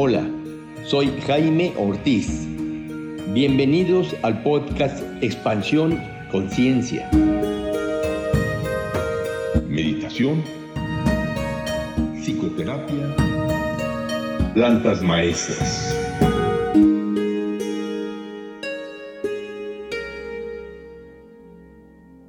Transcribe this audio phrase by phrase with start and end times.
[0.00, 0.24] Hola,
[0.84, 2.46] soy Jaime Ortiz.
[3.34, 5.98] Bienvenidos al podcast Expansión
[6.30, 7.10] Conciencia.
[9.68, 10.44] Meditación,
[12.14, 13.16] psicoterapia,
[14.54, 15.92] plantas maestras.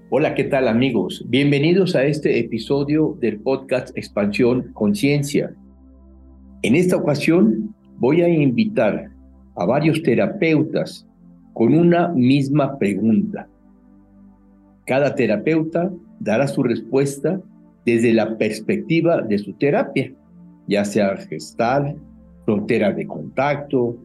[0.10, 1.24] Hola, ¿qué tal amigos?
[1.28, 5.56] Bienvenidos a este episodio del podcast Expansión Conciencia.
[6.62, 9.12] En esta ocasión voy a invitar
[9.56, 11.08] a varios terapeutas
[11.54, 13.48] con una misma pregunta.
[14.86, 17.40] Cada terapeuta dará su respuesta
[17.86, 20.12] desde la perspectiva de su terapia,
[20.68, 21.96] ya sea gestal,
[22.46, 23.98] frontera de contacto,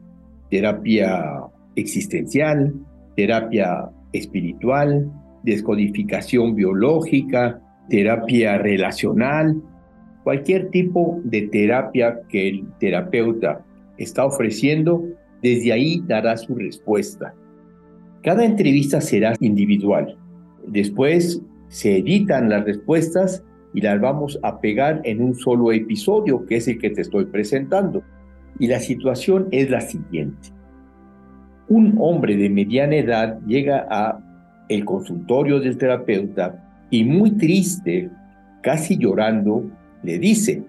[0.49, 1.43] terapia
[1.75, 2.73] existencial,
[3.17, 5.11] terapia espiritual,
[5.43, 9.61] descodificación biológica, terapia relacional,
[10.25, 13.65] cualquier tipo de terapia que el terapeuta
[13.99, 15.05] está ofreciendo,
[15.43, 17.35] desde ahí dará su respuesta.
[18.23, 20.17] Cada entrevista será individual.
[20.67, 26.57] Después se editan las respuestas y las vamos a pegar en un solo episodio, que
[26.57, 28.03] es el que te estoy presentando.
[28.59, 30.49] Y la situación es la siguiente.
[31.69, 34.21] Un hombre de mediana edad llega a
[34.71, 38.09] el consultorio del terapeuta y muy triste,
[38.63, 39.65] casi llorando,
[40.05, 40.63] le dice,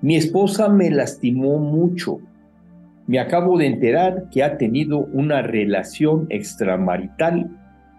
[0.00, 2.18] mi esposa me lastimó mucho.
[3.06, 7.48] Me acabo de enterar que ha tenido una relación extramarital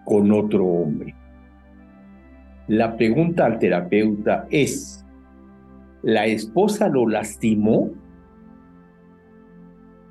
[0.04, 1.14] con otro hombre.
[2.68, 5.04] La pregunta al terapeuta es,
[6.02, 7.90] ¿la esposa lo lastimó?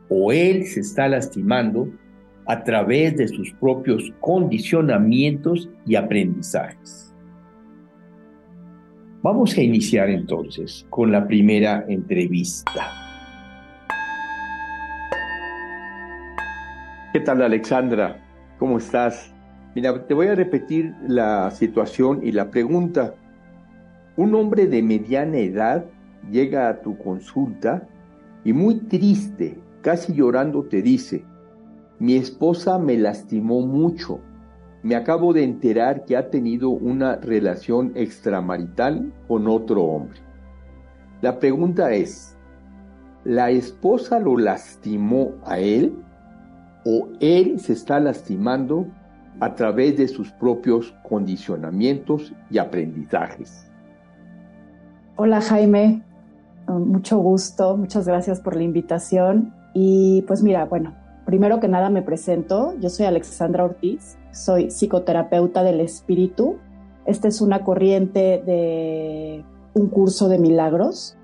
[0.10, 1.90] ¿O él se está lastimando
[2.46, 7.13] a través de sus propios condicionamientos y aprendizajes?
[9.24, 12.92] Vamos a iniciar entonces con la primera entrevista.
[17.14, 18.22] ¿Qué tal Alexandra?
[18.60, 19.34] ¿Cómo estás?
[19.76, 23.16] Mira, te voy a repetir la situación y la pregunta.
[24.18, 25.86] Un hombre de mediana edad
[26.30, 27.88] llega a tu consulta
[28.44, 31.24] y muy triste, casi llorando, te dice,
[31.98, 34.20] mi esposa me lastimó mucho
[34.84, 40.20] me acabo de enterar que ha tenido una relación extramarital con otro hombre.
[41.22, 42.38] La pregunta es,
[43.24, 45.96] ¿la esposa lo lastimó a él
[46.86, 48.86] o él se está lastimando
[49.40, 53.72] a través de sus propios condicionamientos y aprendizajes?
[55.16, 56.04] Hola Jaime,
[56.68, 59.54] mucho gusto, muchas gracias por la invitación.
[59.74, 60.94] Y pues mira, bueno,
[61.34, 66.58] primero que nada me presento, yo soy Alexandra Ortiz, soy psicoterapeuta del espíritu.
[67.08, 69.44] Esta es una corriente de
[69.74, 71.18] un curso de milagros.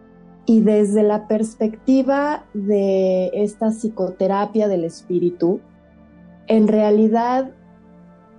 [0.47, 5.59] Y desde la perspectiva de esta psicoterapia del espíritu,
[6.47, 7.51] en realidad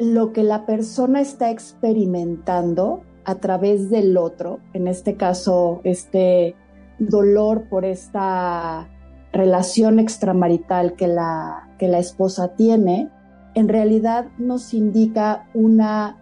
[0.00, 6.56] lo que la persona está experimentando a través del otro, en este caso este
[6.98, 8.89] dolor por esta
[9.32, 13.10] relación extramarital que la, que la esposa tiene,
[13.54, 16.16] en realidad nos indica una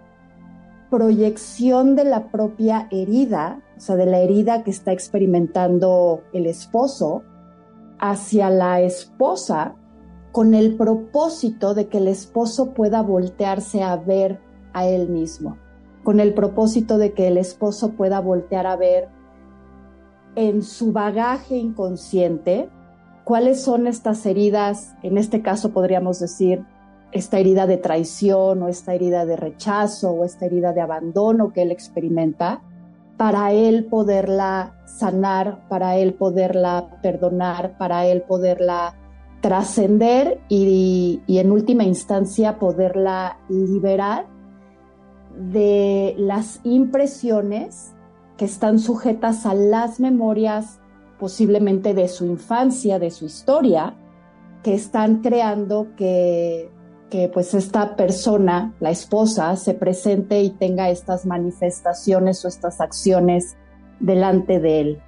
[0.90, 7.22] proyección de la propia herida, o sea, de la herida que está experimentando el esposo
[7.98, 9.74] hacia la esposa
[10.32, 14.40] con el propósito de que el esposo pueda voltearse a ver
[14.72, 15.56] a él mismo,
[16.04, 19.08] con el propósito de que el esposo pueda voltear a ver
[20.36, 22.70] en su bagaje inconsciente
[23.28, 26.64] cuáles son estas heridas, en este caso podríamos decir
[27.12, 31.60] esta herida de traición o esta herida de rechazo o esta herida de abandono que
[31.60, 32.62] él experimenta,
[33.18, 38.94] para él poderla sanar, para él poderla perdonar, para él poderla
[39.42, 44.24] trascender y, en última instancia poderla liberar
[45.36, 47.92] de las impresiones
[48.38, 50.80] que están sujetas a las memorias
[51.18, 53.94] posiblemente de su infancia, de su historia,
[54.62, 56.70] que están creando que
[57.10, 63.56] que pues esta persona, la esposa, se presente y tenga estas manifestaciones o estas acciones
[64.00, 65.02] delante de él.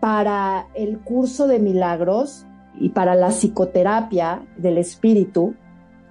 [0.00, 2.46] Para el curso de milagros
[2.78, 5.54] y para la psicoterapia del espíritu,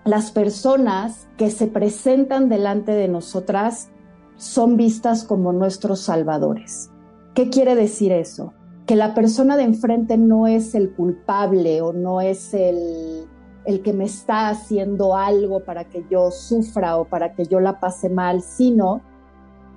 [0.05, 3.89] las personas que se presentan delante de nosotras
[4.35, 6.89] son vistas como nuestros salvadores.
[7.33, 8.53] ¿Qué quiere decir eso?
[8.85, 13.27] Que la persona de enfrente no es el culpable o no es el
[13.65, 17.79] el que me está haciendo algo para que yo sufra o para que yo la
[17.79, 19.01] pase mal, sino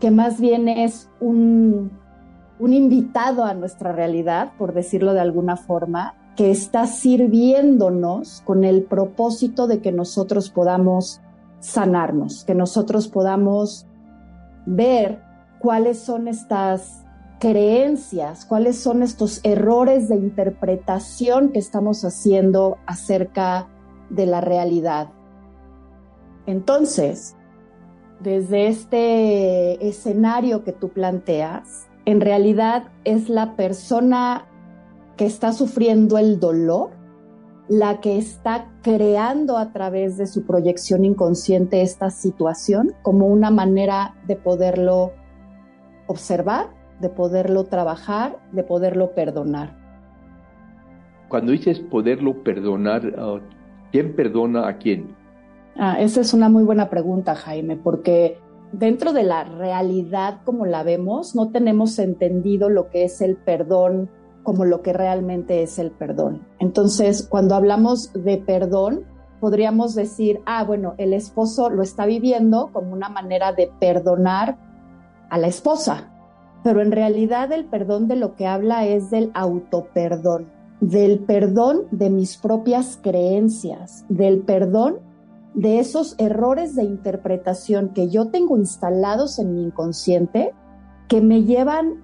[0.00, 1.90] que más bien es un,
[2.58, 8.82] un invitado a nuestra realidad, por decirlo de alguna forma, que está sirviéndonos con el
[8.82, 11.22] propósito de que nosotros podamos
[11.60, 13.86] sanarnos, que nosotros podamos
[14.66, 15.22] ver
[15.60, 17.05] cuáles son estas
[17.38, 23.68] creencias, cuáles son estos errores de interpretación que estamos haciendo acerca
[24.10, 25.08] de la realidad.
[26.46, 27.36] Entonces,
[28.20, 34.46] desde este escenario que tú planteas, en realidad es la persona
[35.16, 36.90] que está sufriendo el dolor
[37.68, 44.14] la que está creando a través de su proyección inconsciente esta situación como una manera
[44.26, 45.12] de poderlo
[46.06, 46.68] observar,
[47.00, 49.76] de poderlo trabajar, de poderlo perdonar.
[51.28, 53.40] Cuando dices poderlo perdonar, ah,
[53.92, 55.14] ¿quién perdona a quién?
[55.76, 58.38] Ah, esa es una muy buena pregunta, Jaime, porque
[58.72, 64.08] dentro de la realidad como la vemos, no tenemos entendido lo que es el perdón
[64.42, 66.46] como lo que realmente es el perdón.
[66.60, 69.04] Entonces, cuando hablamos de perdón,
[69.40, 74.56] podríamos decir, ah, bueno, el esposo lo está viviendo como una manera de perdonar
[75.30, 76.12] a la esposa,
[76.66, 80.46] pero en realidad el perdón de lo que habla es del autoperdón,
[80.80, 84.96] del perdón de mis propias creencias, del perdón
[85.54, 90.54] de esos errores de interpretación que yo tengo instalados en mi inconsciente
[91.06, 92.02] que me llevan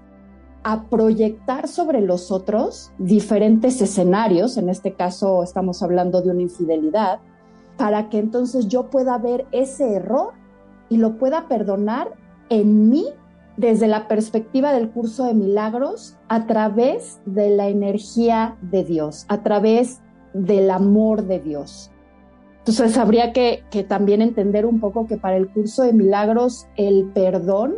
[0.63, 7.19] a proyectar sobre los otros diferentes escenarios, en este caso estamos hablando de una infidelidad,
[7.77, 10.35] para que entonces yo pueda ver ese error
[10.89, 12.13] y lo pueda perdonar
[12.49, 13.07] en mí
[13.63, 19.45] desde la perspectiva del curso de milagros a través de la energía de Dios, a
[19.45, 20.01] través
[20.35, 21.93] del amor de Dios.
[22.59, 27.13] Entonces habría que, que también entender un poco que para el curso de milagros el
[27.15, 27.77] perdón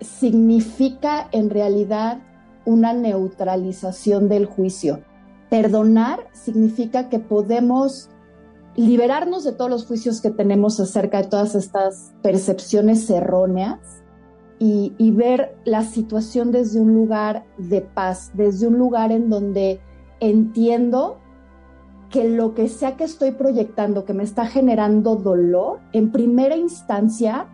[0.00, 2.20] significa en realidad
[2.64, 5.02] una neutralización del juicio.
[5.50, 8.08] Perdonar significa que podemos
[8.74, 14.02] liberarnos de todos los juicios que tenemos acerca de todas estas percepciones erróneas
[14.58, 19.80] y, ver la situación desde un lugar de paz, desde un lugar en donde
[20.20, 21.18] entiendo
[22.10, 27.46] que lo que sea que estoy proyectando, que me está generando dolor, en primera instancia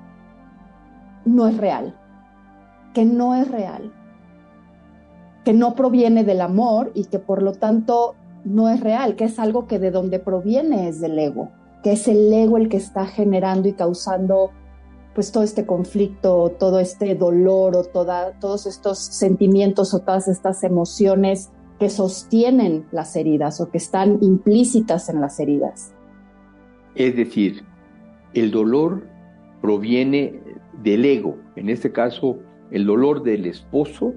[1.25, 1.97] no es real
[2.93, 3.93] que no es real,
[5.45, 8.15] que no proviene del amor y que por lo tanto
[8.45, 11.51] no es real, que es algo que de donde proviene es del ego,
[11.83, 14.51] que es el ego el que está generando y causando
[15.15, 20.65] pues todo este conflicto, todo este dolor o toda, todos estos sentimientos o todas estas
[20.65, 25.93] emociones que sostienen las heridas o que están implícitas en las heridas.
[26.95, 27.65] Es decir,
[28.35, 29.07] el dolor
[29.61, 30.41] proviene
[30.83, 32.39] del ego, en este caso
[32.71, 34.15] el dolor del esposo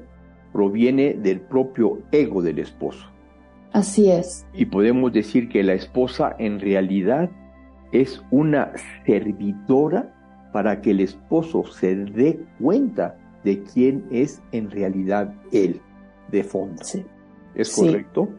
[0.53, 3.05] proviene del propio ego del esposo.
[3.73, 4.47] Así es.
[4.53, 7.29] Y podemos decir que la esposa en realidad
[7.91, 8.71] es una
[9.05, 10.14] servidora
[10.55, 15.81] para que el esposo se dé cuenta de quién es en realidad él,
[16.31, 16.81] de fondo.
[17.53, 18.29] ¿Es correcto?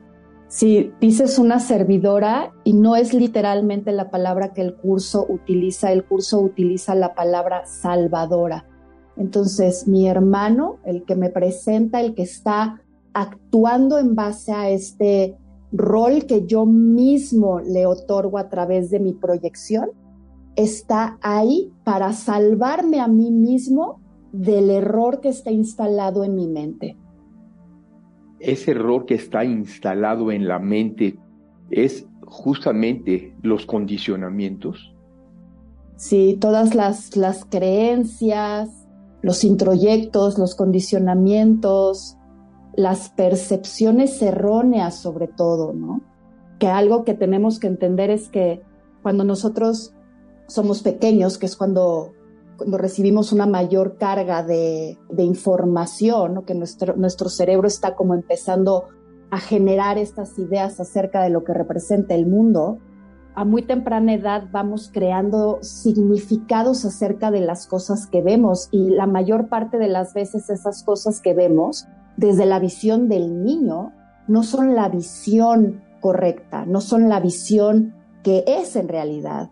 [0.48, 6.04] Sí, dices una servidora y no es literalmente la palabra que el curso utiliza, el
[6.04, 8.64] curso utiliza la palabra salvadora.
[9.18, 12.80] Entonces, mi hermano, el que me presenta, el que está
[13.12, 15.36] actuando en base a este
[15.70, 19.90] rol que yo mismo le otorgo a través de mi proyección,
[20.56, 24.00] está ahí para salvarme a mí mismo
[24.32, 26.96] del error que está instalado en mi mente.
[28.40, 31.18] Ese error que está instalado en la mente
[31.70, 34.94] es justamente los condicionamientos.
[35.96, 38.86] Sí, todas las, las creencias,
[39.22, 42.18] los introyectos, los condicionamientos,
[42.74, 46.02] las percepciones erróneas sobre todo, ¿no?
[46.58, 48.62] Que algo que tenemos que entender es que
[49.02, 49.95] cuando nosotros
[50.46, 52.12] somos pequeños, que es cuando,
[52.56, 58.84] cuando recibimos una mayor carga de, información, que nuestro, nuestro cerebro está como empezando
[59.30, 62.78] a generar estas ideas acerca de lo que representa el mundo,
[63.36, 69.06] a muy temprana edad vamos creando significados acerca de las cosas que vemos y la
[69.06, 71.86] mayor parte de las veces esas cosas que vemos
[72.16, 73.92] desde la visión del niño
[74.26, 79.50] no son la visión correcta, no son la visión que es en realidad.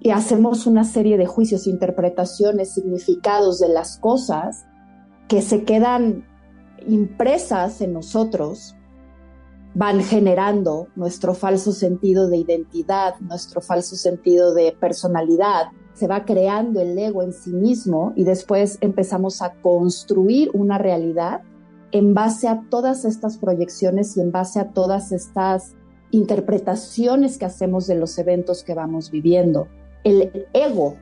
[0.00, 4.64] Y hacemos una serie de juicios, interpretaciones, significados de las cosas
[5.28, 6.24] que se quedan
[6.86, 8.74] impresas en nosotros
[9.74, 15.68] van generando nuestro falso sentido de identidad, nuestro falso sentido de personalidad.
[15.94, 21.42] Se va creando el ego en sí mismo y después empezamos a construir una realidad
[21.92, 25.74] en base a todas estas proyecciones y en base a todas estas
[26.10, 29.68] interpretaciones que hacemos de los eventos que vamos viviendo.
[30.04, 30.96] El ego,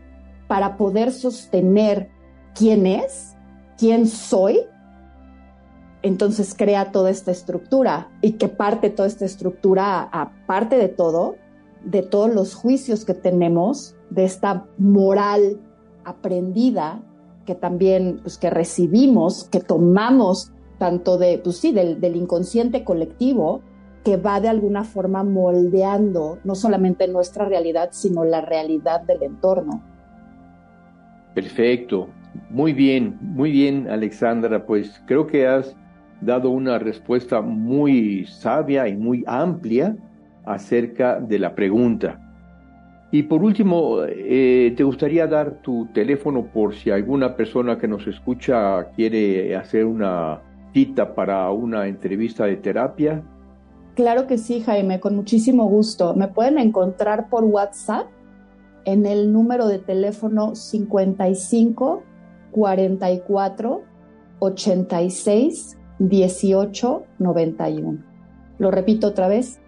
[0.47, 2.09] para poder sostener
[2.55, 3.37] quién es,
[3.77, 4.61] quién soy,
[6.03, 11.37] entonces crea toda esta estructura y que parte toda esta estructura, aparte de todo,
[11.85, 15.61] de todos los juicios que tenemos, de esta moral
[16.05, 17.03] aprendida
[17.45, 23.63] que también pues, que recibimos, que tomamos tanto de, pues sí, del, del inconsciente colectivo,
[24.09, 29.83] que va de alguna forma moldeando no solamente nuestra realidad, sino la realidad del entorno.
[31.35, 32.09] Perfecto,
[32.49, 35.77] muy bien, muy bien Alexandra, pues creo que has
[36.23, 39.95] dado una respuesta muy sabia y muy amplia
[40.47, 42.19] acerca de la pregunta.
[43.13, 48.07] Y por último, eh, ¿te gustaría dar tu teléfono por si alguna persona que nos
[48.07, 50.41] escucha quiere hacer una
[50.73, 53.23] cita para una entrevista de terapia?
[53.99, 56.15] Claro que sí, Jaime, con muchísimo gusto.
[56.15, 58.07] Me pueden encontrar por WhatsApp
[58.85, 62.05] en el número de teléfono 55
[62.53, 63.83] 44
[64.39, 68.05] 86 18 91.
[68.59, 69.59] Lo repito otra vez,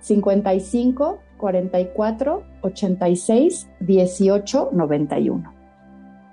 [0.00, 5.54] 55 44 86 18 91.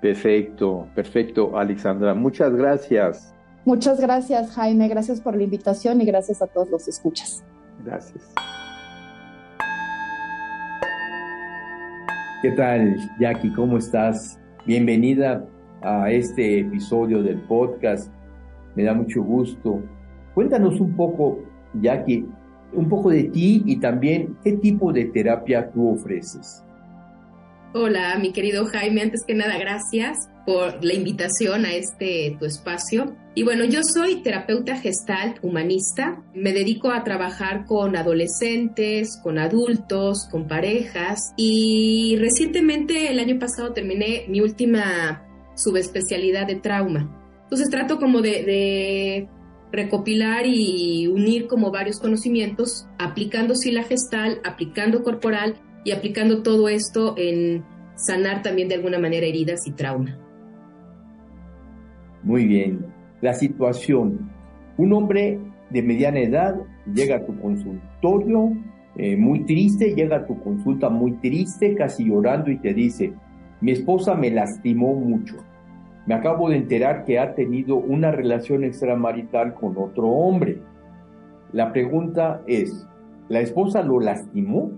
[0.02, 2.14] Perfecto, perfecto, Alexandra.
[2.14, 3.33] Muchas gracias.
[3.64, 4.88] Muchas gracias, Jaime.
[4.88, 7.42] Gracias por la invitación y gracias a todos los escuchas.
[7.82, 8.34] Gracias.
[12.42, 13.50] ¿Qué tal, Jackie?
[13.54, 14.38] ¿Cómo estás?
[14.66, 15.46] Bienvenida
[15.80, 18.12] a este episodio del podcast.
[18.74, 19.80] Me da mucho gusto.
[20.34, 21.38] Cuéntanos un poco,
[21.80, 22.26] Jackie,
[22.74, 26.62] un poco de ti y también qué tipo de terapia tú ofreces.
[27.76, 29.02] Hola, mi querido Jaime.
[29.02, 33.16] Antes que nada, gracias por la invitación a este tu espacio.
[33.34, 36.22] Y bueno, yo soy terapeuta gestalt humanista.
[36.36, 41.32] Me dedico a trabajar con adolescentes, con adultos, con parejas.
[41.36, 45.26] Y recientemente, el año pasado, terminé mi última
[45.56, 47.10] subespecialidad de trauma.
[47.42, 49.28] Entonces trato como de, de
[49.72, 56.68] recopilar y unir como varios conocimientos, aplicando sí la gestal, aplicando corporal y aplicando todo
[56.68, 57.62] esto en
[57.94, 60.18] sanar también de alguna manera heridas y trauma.
[62.22, 62.86] Muy bien.
[63.20, 64.30] La situación.
[64.76, 65.38] Un hombre
[65.70, 66.56] de mediana edad
[66.92, 68.52] llega a tu consultorio
[68.96, 73.12] eh, muy triste, llega a tu consulta muy triste, casi llorando y te dice,
[73.60, 75.36] mi esposa me lastimó mucho.
[76.06, 80.60] Me acabo de enterar que ha tenido una relación extramarital con otro hombre.
[81.52, 82.86] La pregunta es,
[83.28, 84.70] ¿la esposa lo lastimó?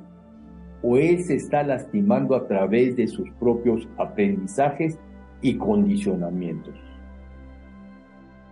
[0.89, 4.97] ¿O él se está lastimando a través de sus propios aprendizajes
[5.43, 6.77] y condicionamientos?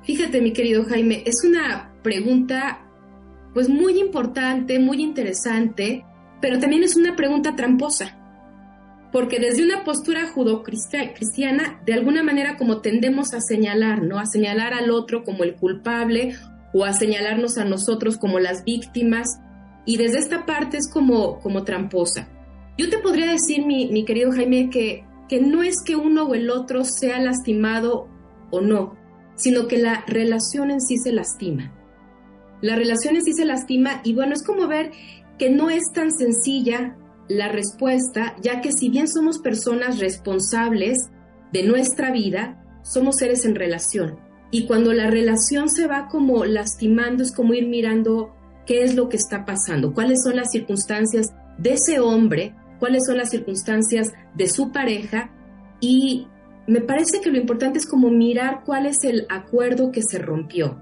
[0.03, 2.81] Fíjate, mi querido Jaime, es una pregunta
[3.53, 6.05] pues muy importante, muy interesante,
[6.41, 8.19] pero también es una pregunta tramposa.
[9.13, 14.19] Porque desde una postura judo-cristiana, de alguna manera como tendemos a señalar, ¿no?
[14.19, 16.35] A señalar al otro como el culpable
[16.73, 19.39] o a señalarnos a nosotros como las víctimas.
[19.85, 22.29] Y desde esta parte es como, como tramposa.
[22.77, 26.35] Yo te podría decir, mi, mi querido Jaime, que, que no es que uno o
[26.35, 28.09] el otro sea lastimado
[28.51, 28.97] o no,
[29.37, 31.73] sino que la relación en sí se lastima.
[32.61, 34.93] La relación en sí se lastima y bueno, es como ver
[35.39, 36.97] que no es tan sencilla
[37.29, 41.11] la respuesta, ya que si bien somos personas responsables
[41.53, 44.19] de nuestra vida, somos seres en relación.
[44.51, 48.35] Y cuando la relación se va como lastimando, es como ir mirando
[48.67, 53.19] qué es lo que está pasando, cuáles son las circunstancias de ese hombre, cuáles son
[53.19, 55.31] las circunstancias de su pareja
[55.81, 56.27] y
[56.67, 60.79] me parece que lo importante es como mirar cuál es el acuerdo que se rompió,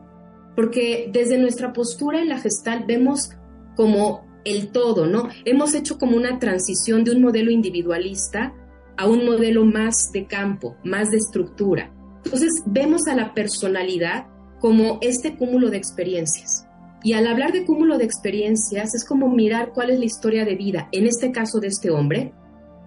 [0.54, 3.30] porque desde nuestra postura en la gestal vemos
[3.76, 5.28] como el todo, ¿no?
[5.44, 8.54] Hemos hecho como una transición de un modelo individualista
[8.96, 11.92] a un modelo más de campo, más de estructura.
[12.24, 14.26] Entonces vemos a la personalidad
[14.60, 16.66] como este cúmulo de experiencias.
[17.02, 20.54] Y al hablar de cúmulo de experiencias es como mirar cuál es la historia de
[20.54, 22.32] vida, en este caso de este hombre,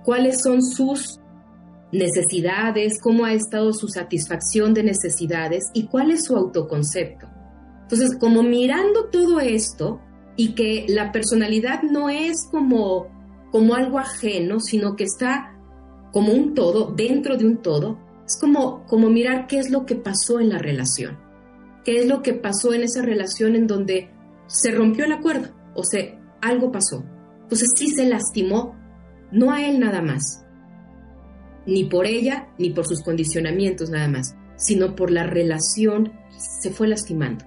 [0.04, 1.20] cuáles son sus
[1.92, 7.28] necesidades, cómo ha estado su satisfacción de necesidades y cuál es su autoconcepto.
[7.84, 10.02] Entonces, como mirando todo esto
[10.36, 13.08] y que la personalidad no es como,
[13.52, 15.56] como algo ajeno, sino que está
[16.12, 19.96] como un todo, dentro de un todo, es como, como mirar qué es lo que
[19.96, 21.20] pasó en la relación,
[21.86, 24.10] qué es lo que pasó en esa relación en donde
[24.48, 27.06] se rompió el acuerdo, o sea, algo pasó.
[27.44, 28.76] Entonces sí se lastimó,
[29.32, 30.46] no a él nada más,
[31.66, 36.12] ni por ella, ni por sus condicionamientos nada más, sino por la relación,
[36.62, 37.46] se fue lastimando.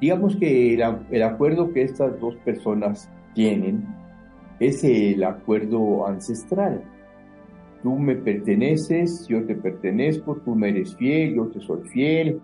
[0.00, 3.84] Digamos que el, acuerdo que estas dos personas tienen
[4.58, 6.82] es el acuerdo ancestral.
[7.82, 12.40] Tú me perteneces, yo te pertenezco, tú me eres fiel, yo te soy fiel.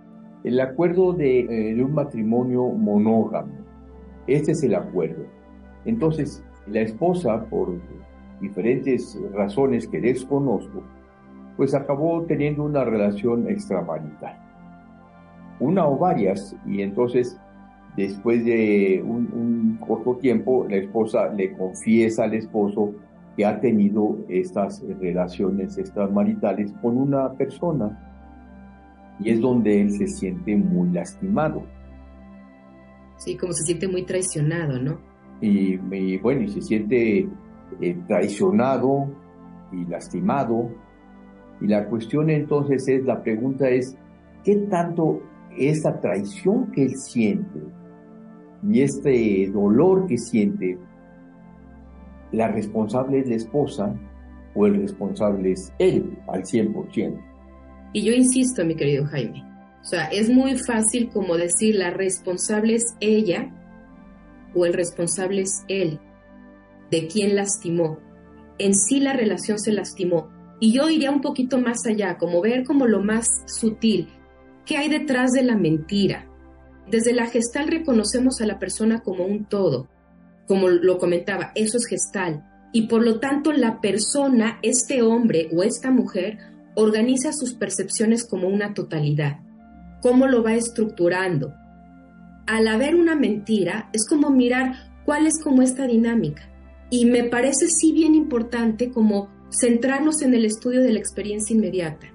[0.47, 3.53] El acuerdo de, eh, un matrimonio monógamo.
[4.27, 5.25] Este es el acuerdo.
[5.85, 7.75] Entonces, la esposa, por
[8.41, 10.83] diferentes razones que desconozco,
[11.57, 14.39] pues acabó teniendo una relación extramarital.
[15.61, 17.39] Una o varias, y entonces
[17.97, 22.93] Después de un, corto tiempo, la esposa le confiesa al esposo
[23.35, 28.06] que ha tenido estas relaciones extramaritales con una persona
[29.21, 31.65] y es donde él se siente muy lastimado.
[33.17, 34.99] Sí, como se siente muy traicionado, ¿no?
[35.41, 35.77] Y,
[36.19, 37.29] bueno, y se siente
[37.81, 39.09] eh, traicionado
[39.73, 40.71] y lastimado.
[41.61, 43.97] Y la cuestión entonces es, la pregunta es,
[44.45, 45.23] ¿qué tanto
[45.57, 47.61] esa traición que él siente
[48.69, 50.79] y este dolor que siente,
[52.33, 53.95] la responsable es la esposa
[54.55, 57.21] o el responsable es él al 100%.
[57.97, 59.43] Y yo insisto, mi querido Jaime,
[59.81, 63.51] o sea, es muy fácil como decir la responsable es ella
[64.55, 65.99] o el responsable es él,
[66.91, 67.99] de quien lastimó.
[68.59, 70.29] En sí la relación se lastimó.
[70.61, 74.11] Y yo iría un poquito más allá, como ver como lo más sutil,
[74.67, 76.29] qué hay detrás de la mentira,
[76.91, 79.89] desde la gestal reconocemos a la persona como un todo,
[80.47, 82.45] como lo comentaba, eso es gestal.
[82.75, 88.49] Y por lo tanto la persona, este hombre o esta mujer, organiza sus percepciones como
[88.49, 89.41] una totalidad.
[90.03, 91.55] ¿Cómo lo va estructurando?
[92.47, 96.49] Al haber una mentira, es como mirar cuál es como esta dinámica.
[96.91, 102.09] Y me parece sí bien importante como centrarnos en el estudio de la experiencia inmediata.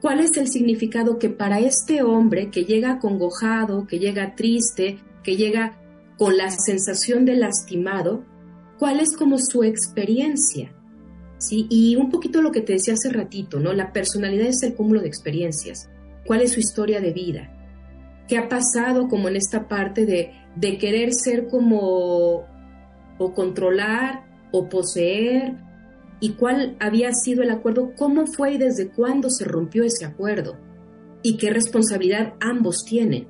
[0.00, 5.36] ¿Cuál es el significado que para este hombre que llega acongojado, que llega triste, que
[5.36, 5.78] llega
[6.18, 8.24] con la sensación de lastimado,
[8.78, 10.72] cuál es como su experiencia?
[11.40, 11.66] ¿Sí?
[11.70, 13.72] Y un poquito lo que te decía hace ratito, ¿no?
[13.72, 15.90] La personalidad es el cúmulo de experiencias.
[16.26, 17.50] ¿Cuál es su historia de vida?
[18.28, 22.44] ¿Qué ha pasado como en esta parte de, de querer ser como
[23.18, 25.54] o controlar o poseer
[26.20, 30.56] y cuál había sido el acuerdo, cómo fue y desde cuándo se rompió ese acuerdo
[31.22, 33.26] y qué responsabilidad ambos tienen.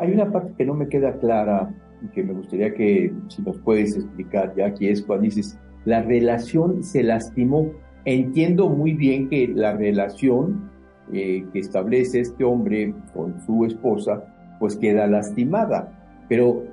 [0.00, 3.58] Hay una parte que no me queda clara y que me gustaría que si nos
[3.58, 7.70] puedes explicar ya que es cuando dices la relación se lastimó.
[8.04, 10.70] Entiendo muy bien que la relación
[11.12, 14.22] eh, que establece este hombre con su esposa
[14.60, 15.92] pues queda lastimada,
[16.28, 16.64] pero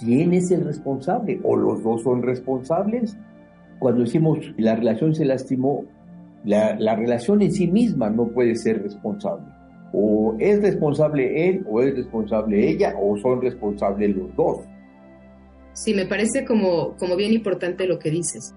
[0.00, 1.40] ¿quién es el responsable?
[1.44, 3.16] ¿O los dos son responsables?
[3.80, 5.84] cuando decimos la relación se lastimó,
[6.44, 9.46] la, la, relación en sí misma no puede ser responsable.
[9.92, 14.58] O es responsable él, o es responsable ella, o son responsables los dos.
[15.82, 18.54] Sí, me parece como, como bien importante lo que dices.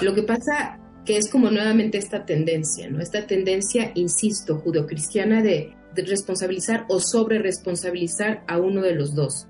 [0.00, 3.00] Lo que pasa que es como nuevamente esta tendencia, ¿no?
[3.00, 9.48] Esta tendencia, insisto, judeocristiana de, de responsabilizar o sobre responsabilizar a uno de los dos.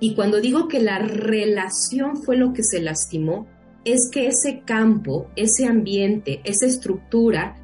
[0.00, 3.46] Y cuando digo que la relación fue lo que se lastimó,
[3.84, 7.54] es que ese campo, ese ambiente, esa estructura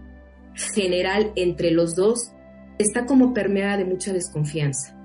[0.72, 2.30] general entre los dos
[2.78, 4.96] está como permeada de mucha desconfianza.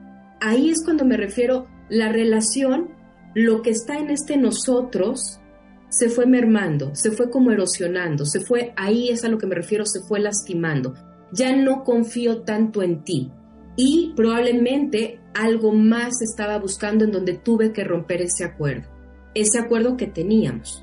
[0.42, 2.95] Ahí es cuando me refiero la relación,
[3.36, 5.42] lo que está en este nosotros
[5.90, 9.56] se fue mermando, se fue como erosionando, se fue, ahí es a lo que me
[9.56, 10.94] refiero, se fue lastimando.
[11.32, 13.32] Ya no confío tanto en ti.
[13.76, 18.88] Y probablemente algo más estaba buscando en donde tuve que romper ese acuerdo,
[19.34, 20.82] ese acuerdo que teníamos.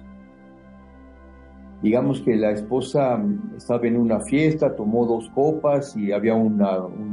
[1.83, 3.21] Digamos que la esposa
[3.57, 6.63] estaba en una fiesta, tomó dos copas y había un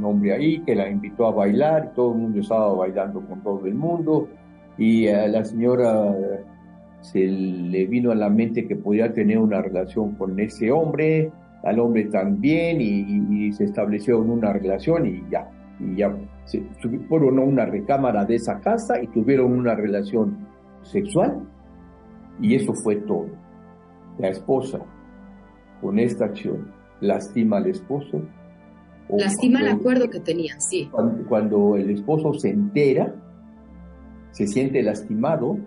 [0.04, 3.74] hombre ahí que la invitó a bailar, todo el mundo estaba bailando con todo el
[3.74, 4.28] mundo
[4.80, 6.12] y a la señora
[7.00, 11.30] se le vino a la mente que podía tener una relación con ese hombre,
[11.62, 16.62] al hombre también y, se estableció una relación y ya, y ya se
[17.08, 20.48] fueron a una recámara de esa casa y tuvieron una relación
[20.82, 21.42] sexual
[22.40, 23.26] y eso fue todo
[24.18, 24.80] la esposa
[25.82, 28.22] con esta acción lastima al esposo.
[29.10, 30.88] lastima el acuerdo que tenían, sí.
[31.28, 33.14] Cuando, el esposo se entera,
[34.32, 35.58] se siente lastimado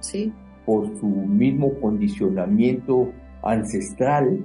[0.00, 0.32] sí.
[0.66, 4.44] por su mismo condicionamiento ancestral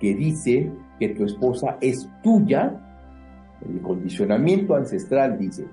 [0.00, 2.80] que dice que tu esposa es tuya.
[3.66, 5.66] El condicionamiento ancestral dice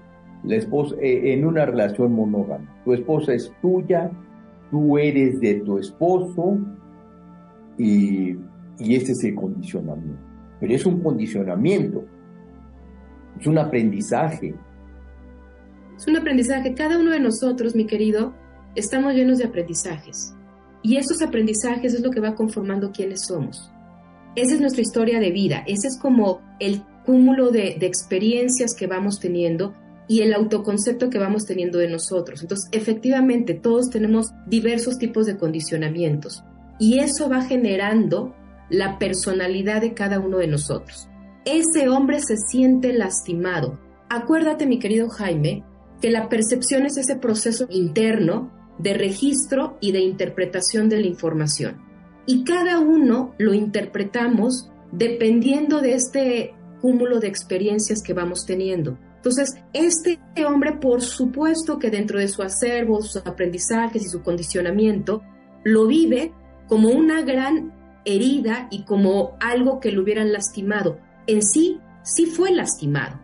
[0.43, 2.81] la esposa, eh, en una relación monógama.
[2.83, 4.11] Tu esposa es tuya,
[4.71, 6.57] tú eres de tu esposo
[7.77, 8.35] y,
[8.79, 10.21] y este es el condicionamiento.
[10.59, 12.03] Pero es un condicionamiento,
[13.39, 14.55] es un aprendizaje.
[16.01, 16.73] Es un aprendizaje.
[16.73, 18.33] Cada uno de nosotros, mi querido,
[18.73, 20.33] estamos llenos de aprendizajes.
[20.81, 23.71] Y esos aprendizajes es lo que va conformando quiénes somos.
[24.35, 28.87] Esa es nuestra historia de vida, ese es como el cúmulo de, de experiencias que
[28.87, 29.75] vamos teniendo
[30.07, 32.41] y el autoconcepto que vamos teniendo de nosotros.
[32.41, 36.43] Entonces, efectivamente, todos tenemos diversos tipos de condicionamientos
[36.79, 38.33] y eso va generando
[38.71, 41.07] la personalidad de cada uno de nosotros.
[41.45, 43.79] Ese hombre se siente lastimado.
[44.09, 45.63] Acuérdate, mi querido Jaime,
[46.01, 51.91] que la percepción es ese proceso interno de registro y de interpretación de la información
[52.25, 58.97] y cada uno lo interpretamos dependiendo de este cúmulo de experiencias que vamos teniendo.
[59.17, 65.21] Entonces, este hombre, por supuesto que dentro de su acervo, sus aprendizajes y su condicionamiento,
[65.63, 66.33] lo vive
[66.67, 70.99] como una gran herida y como algo que lo hubieran lastimado.
[71.27, 73.19] En sí, sí fue lastimado.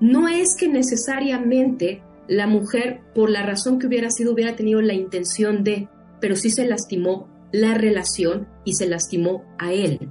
[0.00, 4.94] No es que necesariamente la mujer, por la razón que hubiera sido, hubiera tenido la
[4.94, 5.88] intención de,
[6.20, 10.10] pero sí se lastimó la relación y se lastimó a él.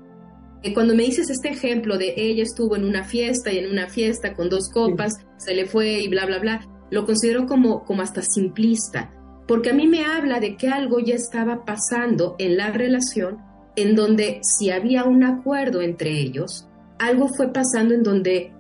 [0.73, 4.33] Cuando me dices este ejemplo de ella estuvo en una fiesta y en una fiesta
[4.33, 8.21] con dos copas, se le fue y bla, bla, bla, lo considero como, como hasta
[8.21, 9.11] simplista,
[9.47, 13.37] porque a mí me habla de que algo ya estaba pasando en la relación,
[13.75, 18.51] en donde si había un acuerdo entre ellos, algo fue pasando en donde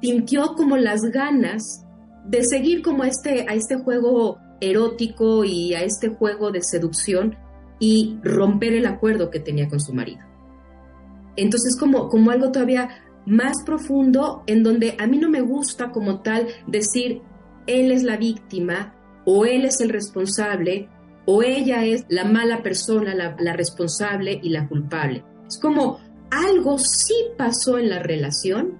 [0.00, 1.84] sintió como las ganas
[2.24, 7.36] de seguir como este, a este juego erótico y a este juego de seducción
[7.78, 10.20] y romper el acuerdo que tenía con su marido.
[11.36, 12.88] Entonces, como, como algo todavía
[13.24, 17.22] más profundo, en donde a mí no me gusta como tal decir,
[17.66, 20.88] él es la víctima, o él es el responsable,
[21.26, 25.24] o ella es la mala persona, la, la responsable y la culpable.
[25.46, 25.98] Es como
[26.30, 28.78] algo sí pasó en la relación,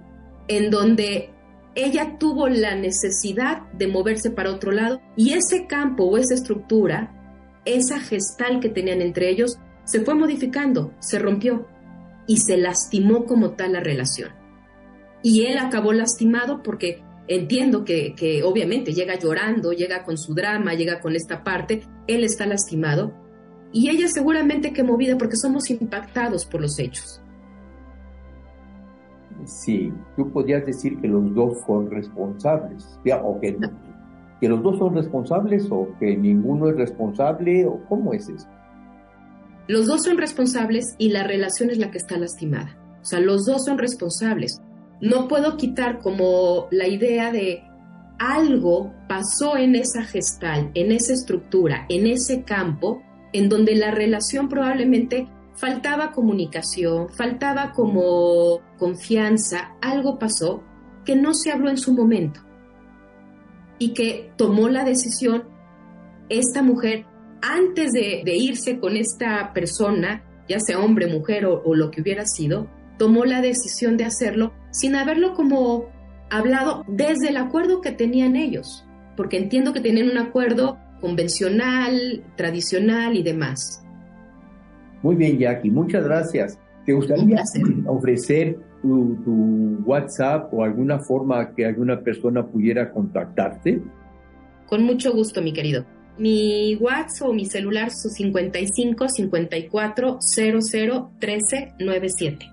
[0.49, 1.29] en donde
[1.75, 7.15] ella tuvo la necesidad de moverse para otro lado y ese campo o esa estructura
[7.65, 11.67] esa gestal que tenían entre ellos se fue modificando, se rompió
[12.27, 14.31] y se lastimó como tal la relación.
[15.23, 20.73] Y él acabó lastimado porque entiendo que, que, obviamente llega llorando, llega con su drama,
[20.73, 23.13] llega con esta parte, él está lastimado
[23.71, 27.21] y ella seguramente que movida porque somos impactados por los hechos.
[29.45, 33.57] Sí, tú podrías decir que los dos son responsables, o que
[34.39, 38.47] que los dos son responsables o que ninguno es responsable o cómo es eso?
[39.67, 42.75] Los dos son responsables y la relación es la que está lastimada.
[43.01, 44.61] O sea, los dos son responsables.
[45.01, 47.63] No puedo quitar como la idea de
[48.17, 54.49] algo pasó en esa gestal, en esa estructura, en ese campo, en donde la relación
[54.49, 55.27] probablemente
[55.59, 60.63] faltaba comunicación, faltaba como confianza, algo pasó
[61.05, 62.41] que no se habló en su momento
[63.77, 65.43] y que tomó la decisión
[66.29, 67.05] esta mujer
[67.41, 72.25] antes de, irse con esta persona, ya sea hombre, mujer o, o lo que hubiera
[72.25, 75.89] sido, tomó la decisión de hacerlo sin haberlo como
[76.29, 78.85] hablado desde el acuerdo que tenían ellos,
[79.17, 83.83] porque entiendo que tenían un acuerdo convencional, tradicional y demás.
[85.01, 86.59] Muy bien, Jackie, muchas gracias.
[86.85, 87.43] ¿Te gustaría
[87.85, 93.81] ofrecer tu, WhatsApp o alguna forma que alguna persona pudiera contactarte?
[94.67, 95.85] Con mucho gusto, mi querido.
[96.17, 102.45] Mi WhatsApp o mi celular su 55 54 00 13 97.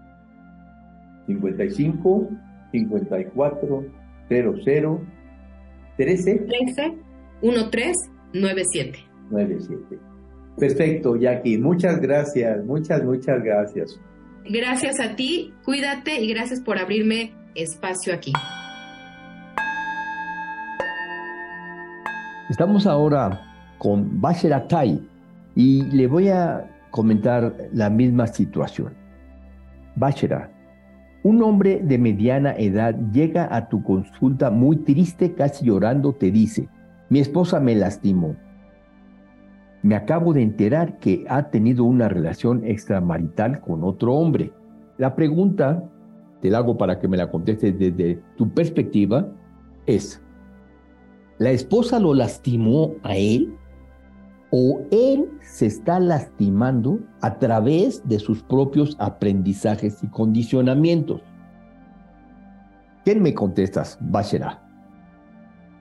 [1.27, 2.29] 55
[2.73, 3.85] 54
[4.29, 5.01] 00
[5.97, 6.95] 13 13 13
[8.33, 8.99] 97.
[9.31, 10.16] 97.
[10.59, 11.59] Perfecto, Jackie.
[11.59, 14.01] Muchas gracias, muchas, muchas gracias.
[14.49, 18.33] Gracias a ti, cuídate y gracias por abrirme espacio aquí.
[22.49, 23.43] Estamos ahora
[23.79, 25.01] con Basher Atai
[25.55, 28.95] y le voy a comentar la misma situación.
[29.97, 30.51] Bashera,
[31.23, 36.69] un hombre de mediana edad llega a tu consulta muy triste, casi llorando, te dice,
[37.11, 38.37] mi esposa me lastimó
[39.87, 44.53] me acabo de enterar que ha tenido una relación extramarital con otro hombre.
[44.99, 45.89] La pregunta,
[46.43, 49.29] te la hago para que me la contestes desde tu perspectiva,
[49.87, 50.21] es,
[51.39, 53.55] ¿la esposa lo lastimó a él?
[54.51, 61.23] ¿O él se está lastimando a través de sus propios aprendizajes y condicionamientos?
[63.05, 64.66] ¿Quién me contestas, Bashera?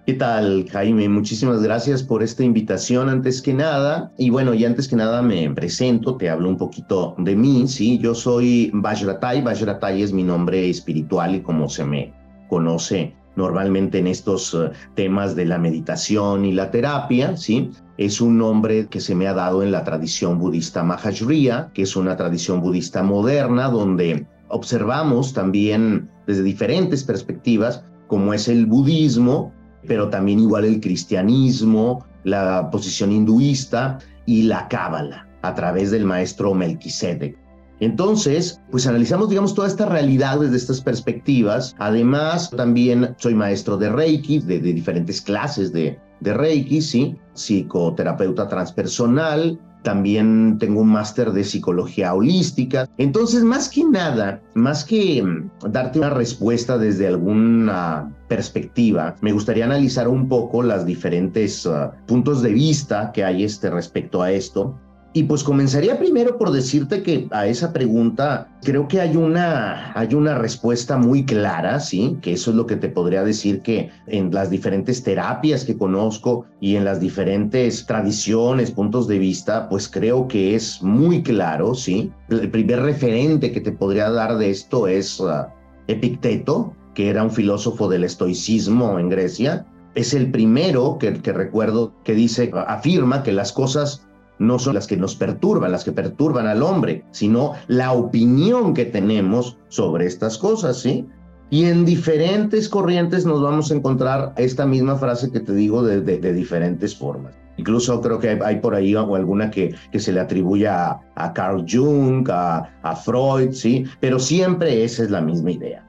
[0.06, 1.10] ¿Qué tal, Jaime?
[1.10, 4.12] Muchísimas gracias por esta invitación antes que nada.
[4.20, 7.98] Y bueno, y antes que nada me presento, te hablo un poquito de mí, ¿sí?
[7.98, 12.14] Yo soy Vajratai, Vajratai es mi nombre espiritual y como se me
[12.50, 17.72] conoce normalmente en estos eh, temas de la meditación y la terapia, ¿sí?
[17.98, 21.96] Es un nombre que se me ha dado en la tradición budista Mahajriya, que es
[21.96, 29.52] una tradición budista moderna donde observamos también desde diferentes perspectivas como es el budismo,
[29.88, 36.54] pero también igual el cristianismo, la posición hinduista y la cábala a través del maestro
[36.54, 37.38] Melquisedec.
[37.80, 41.76] Entonces, pues analizamos, digamos, toda esta realidad desde estas perspectivas.
[41.78, 47.18] Además, también soy maestro de Reiki, de, de diferentes clases de, de Reiki, ¿sí?
[47.34, 52.90] Psicoterapeuta transpersonal, también tengo un máster de psicología holística.
[52.98, 59.64] Entonces, más que nada, más que mm, darte una respuesta desde alguna perspectiva, me gustaría
[59.64, 64.76] analizar un poco las diferentes ah, puntos de vista que hay este respecto a esto
[65.16, 70.14] y pues comenzaría primero por decirte que a esa pregunta creo que hay una, hay
[70.14, 72.18] una respuesta muy clara, ¿sí?
[72.22, 76.46] Que eso es lo que te podría decir que en las diferentes terapias que conozco
[76.60, 82.12] y en las diferentes tradiciones, puntos de vista, pues creo que es muy claro, ¿sí?
[82.28, 85.46] El primer referente que te podría dar de esto es uh,
[85.88, 89.66] Epicteto, que era un filósofo del estoicismo en Grecia.
[89.94, 94.06] Es el primero que, que recuerdo que dice, afirma que las cosas
[94.40, 98.86] no son las que nos perturban, las que perturban al hombre, sino la opinión que
[98.86, 101.06] tenemos sobre estas cosas, ¿sí?
[101.50, 106.02] Y en diferentes corrientes nos vamos a encontrar esta misma frase que te digo de,
[106.34, 107.34] diferentes formas.
[107.58, 111.00] Incluso creo que hay, por ahí alguna que, se le atribuye a,
[111.34, 113.86] Carl Jung, a, a Freud, ¿sí?
[114.00, 115.85] Pero siempre esa es la misma idea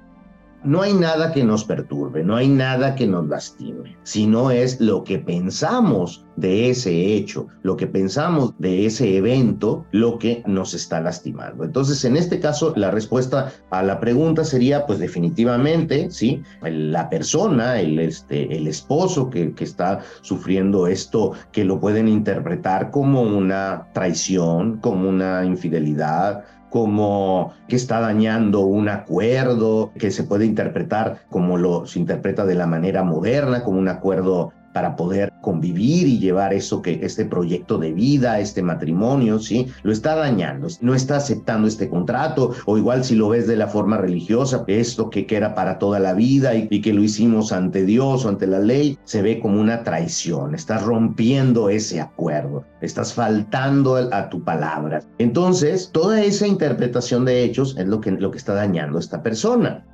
[0.66, 5.04] no hay nada que nos perturbe, no hay nada que nos lastime, sino es lo
[5.04, 11.00] que pensamos de ese hecho, lo que pensamos de ese evento, lo que nos está
[11.00, 11.64] lastimando.
[11.64, 17.80] Entonces, en este caso, la respuesta a la pregunta sería, pues definitivamente, sí, la persona,
[17.80, 23.88] el, este, el esposo que, que está sufriendo esto, que lo pueden interpretar como una
[23.94, 31.56] traición, como una infidelidad, como que está dañando un acuerdo, que se puede interpretar como
[31.58, 36.52] lo se interpreta de la manera moderna, como un acuerdo para poder convivir y llevar
[36.52, 39.68] eso que este proyecto de vida, este matrimonio, ¿sí?
[39.82, 43.68] Lo está dañando, no está aceptando este contrato, o igual si lo ves de la
[43.68, 47.86] forma religiosa, esto que, era para toda la vida y, y, que lo hicimos ante
[47.86, 53.14] Dios o ante la ley, se ve como una traición, estás rompiendo ese acuerdo, estás
[53.14, 55.00] faltando a tu palabra.
[55.16, 59.22] Entonces, toda esa interpretación de hechos es lo que, lo que está dañando a esta
[59.22, 59.86] persona.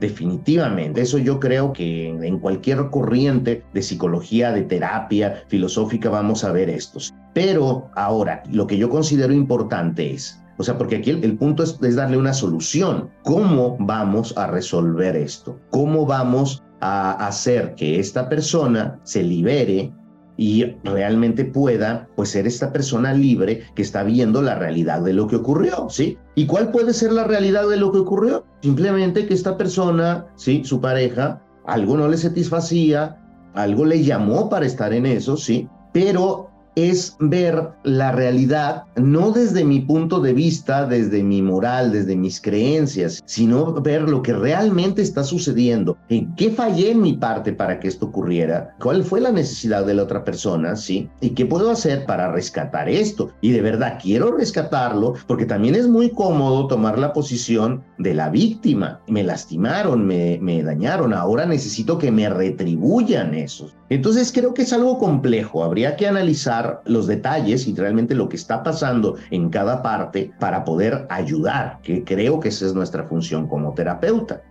[0.00, 6.52] Definitivamente, eso yo creo que en cualquier corriente de psicología, de terapia filosófica vamos a
[6.52, 7.12] ver estos.
[7.34, 11.78] Pero ahora, lo que yo considero importante es, o sea, porque aquí el, punto es,
[11.82, 13.10] es darle una solución.
[13.24, 15.58] ¿Cómo vamos a resolver esto?
[15.70, 19.92] ¿Cómo vamos a hacer que esta persona se libere
[20.40, 25.26] y realmente pueda pues ser esta persona libre que está viendo la realidad de lo
[25.26, 26.16] que ocurrió, ¿sí?
[26.34, 28.46] ¿Y cuál puede ser la realidad de lo que ocurrió?
[28.62, 30.62] Simplemente que esta persona, ¿sí?
[30.64, 33.18] Su pareja, algo no le satisfacía,
[33.52, 35.68] algo le llamó para estar en eso, ¿sí?
[35.92, 42.16] Pero es ver la realidad no desde mi punto de vista, desde mi moral, desde
[42.16, 47.52] mis creencias, sino ver lo que realmente está sucediendo, en qué fallé en mi parte
[47.52, 51.08] para que esto ocurriera, cuál fue la necesidad de la otra persona, ¿sí?
[51.20, 53.30] Y qué puedo hacer para rescatar esto.
[53.40, 58.30] Y de verdad quiero rescatarlo porque también es muy cómodo tomar la posición de la
[58.30, 59.00] víctima.
[59.06, 63.70] Me lastimaron, me, me dañaron, ahora necesito que me retribuyan eso.
[63.88, 68.36] Entonces creo que es algo complejo, habría que analizar los detalles y realmente lo que
[68.36, 73.48] está pasando en cada parte para poder ayudar, que creo que esa es nuestra función
[73.48, 74.42] como terapeuta.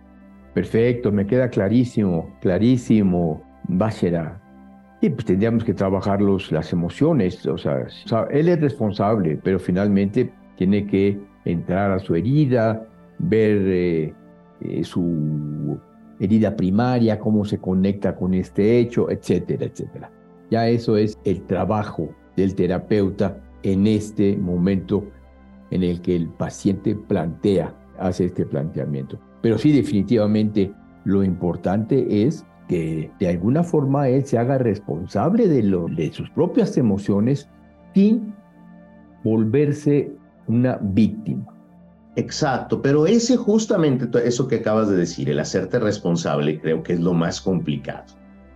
[0.54, 4.40] Perfecto, me queda clarísimo, clarísimo, Bácera.
[5.00, 7.86] Y pues tendríamos que trabajar los, las emociones, o sea,
[8.30, 12.86] él es responsable, pero finalmente tiene que entrar a su herida,
[13.18, 14.14] ver eh,
[14.60, 15.78] eh, su
[16.18, 20.10] herida primaria, cómo se conecta con este hecho, etcétera, etcétera.
[20.50, 25.04] Ya eso es el trabajo del terapeuta en este momento
[25.70, 29.18] en el que el paciente plantea, hace este planteamiento.
[29.42, 30.72] Pero sí, definitivamente,
[31.04, 36.30] lo importante es que de alguna forma él se haga responsable de, lo, de sus
[36.30, 37.48] propias emociones
[37.94, 38.34] sin
[39.24, 40.12] volverse
[40.46, 41.46] una víctima.
[42.16, 47.00] Exacto, pero ese justamente eso que acabas de decir, el hacerte responsable, creo que es
[47.00, 48.04] lo más complicado.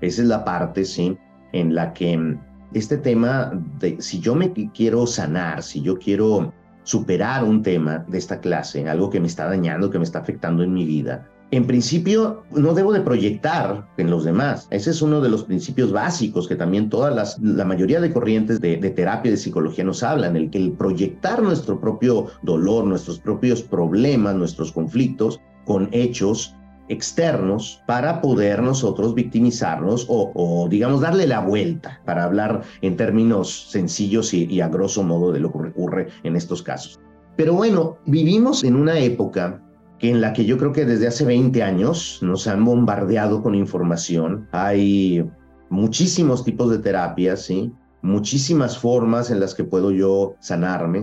[0.01, 1.17] Esa es la parte, sí,
[1.55, 2.41] en la que mm,
[2.75, 8.19] este tema de si yo me quiero sanar, si yo quiero superar un tema de
[8.19, 11.67] esta clase, algo que me está dañando, que me está afectando en mi vida, en
[11.67, 14.67] principio no debo de proyectar en los demás.
[14.71, 18.61] Ese es uno de los principios básicos que también todas las, la mayoría de corrientes
[18.61, 24.35] de, terapia de psicología nos hablan, el el proyectar nuestro propio dolor, nuestros propios problemas,
[24.35, 26.57] nuestros conflictos con hechos
[26.89, 34.35] externos para poder nosotros victimizarnos o, digamos darle la vuelta, para hablar en términos sencillos
[34.35, 37.01] y, y a grosso modo de lo que ocurre en estos casos.
[37.37, 39.61] Pero bueno, vivimos en una época
[40.01, 44.47] en la que yo creo que desde hace 20 años nos han bombardeado con información.
[44.53, 45.25] Hay
[45.71, 47.73] muchísimos tipos de terapias, ¿sí?
[48.05, 51.03] muchísimas formas en las que puedo yo sanarme,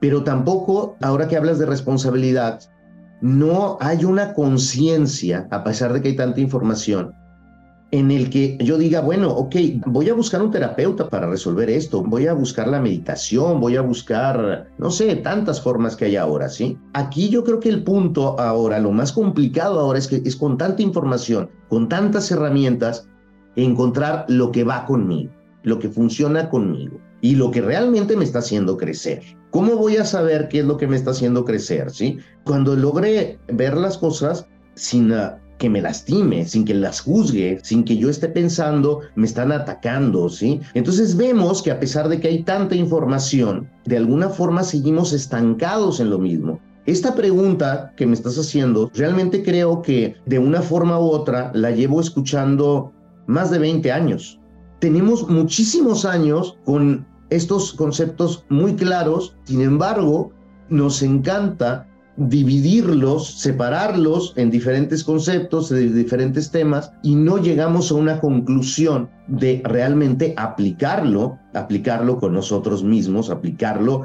[0.00, 2.60] pero tampoco, ahora que hablas de responsabilidad,
[3.20, 7.14] no hay una conciencia, a pesar de que hay tanta información,
[7.92, 9.56] en el que yo diga, bueno, ok,
[9.86, 13.80] voy a buscar un terapeuta para resolver esto, voy a buscar la meditación, voy a
[13.80, 16.78] buscar, no sé, tantas formas que hay ahora, ¿sí?
[16.92, 20.56] Aquí yo creo que el punto ahora, lo más complicado ahora es que es con
[20.56, 23.08] tanta información, con tantas herramientas,
[23.56, 25.32] encontrar lo que va conmigo,
[25.64, 29.22] lo que funciona conmigo y lo que realmente me está haciendo crecer.
[29.50, 32.18] ¿Cómo voy a saber qué es lo que me está haciendo crecer, sí?
[32.44, 35.12] Cuando logré ver las cosas sin
[35.58, 40.28] que me lastime, sin que las juzgue, sin que yo esté pensando, me están atacando,
[40.30, 40.60] ¿sí?
[40.74, 46.00] Entonces vemos que a pesar de que hay tanta información, de alguna forma seguimos estancados
[46.00, 46.58] en lo mismo.
[46.86, 51.70] Esta pregunta que me estás haciendo, realmente creo que de una forma u otra la
[51.70, 52.92] llevo escuchando
[53.26, 54.39] más de 20 años.
[54.80, 60.32] Tenemos muchísimos años con estos conceptos muy claros, sin embargo,
[60.70, 68.20] nos encanta dividirlos, separarlos en diferentes conceptos, de diferentes temas, y no llegamos a una
[68.20, 74.02] conclusión de realmente aplicarlo, aplicarlo con nosotros mismos, aplicarlo.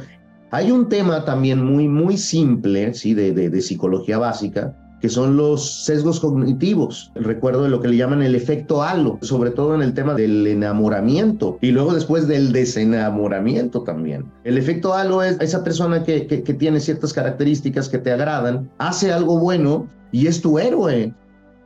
[0.51, 3.13] Hay un tema también muy, muy simple, ¿sí?
[3.13, 7.12] de, de, de psicología básica, que son los sesgos cognitivos.
[7.15, 10.45] Recuerdo de lo que le llaman el efecto halo, sobre todo en el tema del
[10.47, 14.25] enamoramiento y luego después del desenamoramiento también.
[14.43, 18.69] El efecto halo es esa persona que, que, que tiene ciertas características que te agradan,
[18.77, 21.13] hace algo bueno y es tu héroe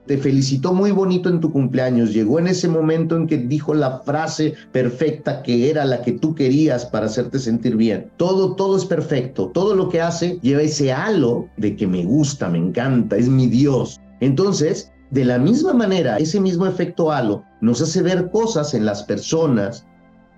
[0.10, 4.00] te felicitó muy bonito en tu cumpleaños, llegó en ese momento en que dijo la
[4.00, 8.10] frase perfecta que era la que tú querías para hacerte sentir bien.
[8.18, 12.50] Todo, todo es perfecto, todo lo que hace lleva ese halo de que me gusta,
[12.50, 14.00] me encanta, es mi Dios.
[14.20, 19.04] Entonces, de la misma manera, ese mismo efecto halo nos hace ver cosas en las
[19.04, 19.86] personas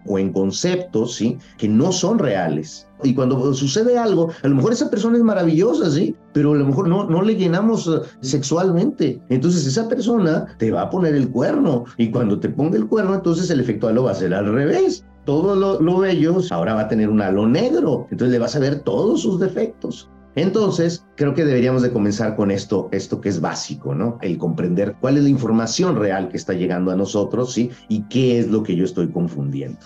[0.06, 1.38] o en conceptos, ¿sí?
[1.58, 2.88] Que no son reales.
[3.04, 6.16] Y cuando sucede algo, a lo mejor esa persona es maravillosa, ¿sí?
[6.34, 9.20] Pero a lo mejor no, no le llenamos eh, sexualmente.
[9.30, 11.86] Entonces esa persona te va a poner el cuerno.
[11.98, 15.04] Y cuando te ponga el cuerno, entonces el efecto halo va a ser al revés.
[15.26, 18.08] Todo lo, lo bello ahora va a tener un halo negro.
[18.12, 20.10] Entonces le vas a ver todos sus defectos.
[20.36, 24.17] Entonces, creo que deberíamos de comenzar con esto, esto que es básico, ¿no?
[24.22, 27.70] El comprender cuál es la información real que está llegando a nosotros, ¿sí?
[27.89, 29.80] Y qué es lo que yo estoy confundiendo.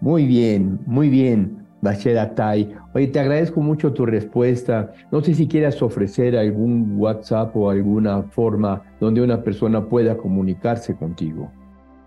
[0.00, 2.74] Muy bien, muy bien, Bashir Atay.
[2.94, 4.92] Oye, te agradezco mucho tu respuesta.
[5.12, 10.96] No sé si quieras ofrecer algún WhatsApp o alguna forma donde una persona pueda comunicarse
[10.96, 11.52] contigo.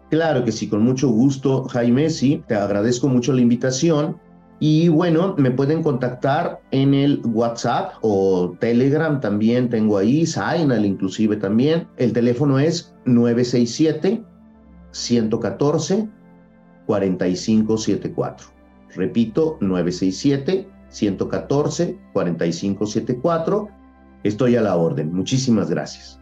[0.10, 2.10] Claro que sí, con mucho gusto, Jaime.
[2.10, 4.18] Sí, te agradezco mucho la invitación.
[4.60, 11.36] Y bueno, me pueden contactar en el WhatsApp o Telegram también tengo ahí, Signal inclusive
[11.38, 11.88] también.
[11.98, 14.24] El teléfono es 967
[14.92, 16.10] 114
[16.88, 18.48] 4574.
[18.96, 23.68] Repito, 967 114 4574.
[24.24, 25.14] Estoy a la orden.
[25.14, 26.20] Muchísimas gracias.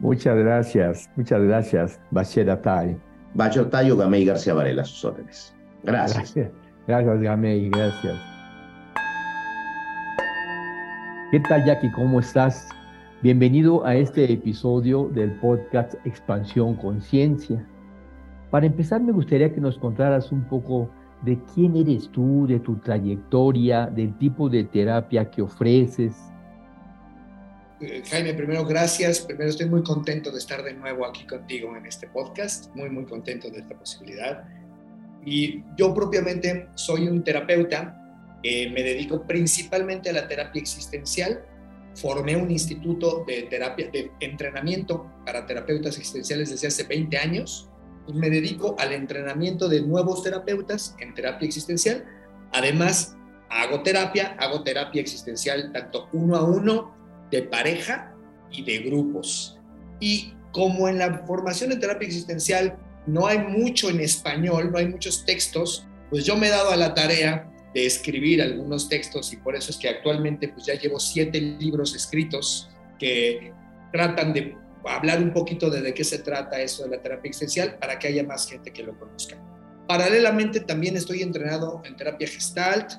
[0.00, 2.98] Muchas gracias, muchas gracias, Bashir Atay.
[3.34, 5.54] Bashir Atay o Gamey García Varela, sus órdenes.
[5.84, 6.34] Gracias.
[6.34, 6.61] Gracias.
[6.86, 8.14] Gracias, Gamey, gracias.
[11.30, 11.92] ¿Qué tal, Jackie?
[11.92, 12.68] ¿Cómo estás?
[13.22, 17.64] Bienvenido a este episodio del podcast Expansión Conciencia.
[18.50, 20.90] Para empezar, me gustaría que nos contaras un poco
[21.22, 26.16] de quién eres tú, de tu trayectoria, del tipo de terapia que ofreces.
[27.80, 29.20] Eh, Jaime, primero gracias.
[29.20, 32.74] Primero estoy muy contento de estar de nuevo aquí contigo en este podcast.
[32.74, 34.44] Muy, muy contento de esta posibilidad.
[35.24, 37.98] Y yo propiamente soy un terapeuta,
[38.42, 41.44] me dedico principalmente a la terapia existencial.
[41.94, 47.68] Formé un instituto de terapia, de entrenamiento para terapeutas existenciales desde hace 20 años
[48.08, 52.04] y me dedico al entrenamiento de nuevos terapeutas en terapia existencial.
[52.52, 53.16] Además,
[53.48, 56.96] hago terapia, hago terapia existencial tanto uno a uno,
[57.30, 58.14] de pareja
[58.50, 59.60] y de grupos.
[60.00, 62.76] Y como en la formación en terapia existencial
[63.06, 66.76] no hay mucho en español, no hay muchos textos, pues yo me he dado a
[66.76, 71.00] la tarea de escribir algunos textos y por eso es que actualmente pues ya llevo
[71.00, 73.52] siete libros escritos que
[73.92, 77.78] tratan de hablar un poquito de de qué se trata eso de la terapia existencial
[77.78, 79.36] para que haya más gente que lo conozca.
[79.88, 82.92] Paralelamente también estoy entrenado en terapia gestalt,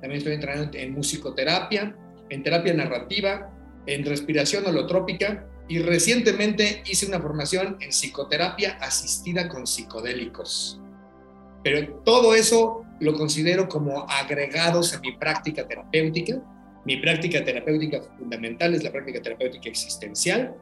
[0.00, 1.94] también estoy entrenado en musicoterapia,
[2.28, 3.52] en terapia narrativa,
[3.86, 10.80] en respiración holotrópica y recientemente hice una formación en psicoterapia asistida con psicodélicos.
[11.62, 16.42] Pero todo eso lo considero como agregados a mi práctica terapéutica.
[16.84, 20.56] Mi práctica terapéutica fundamental es la práctica terapéutica existencial,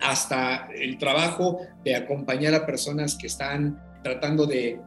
[0.00, 4.80] hasta el trabajo de acompañar a personas que están tratando de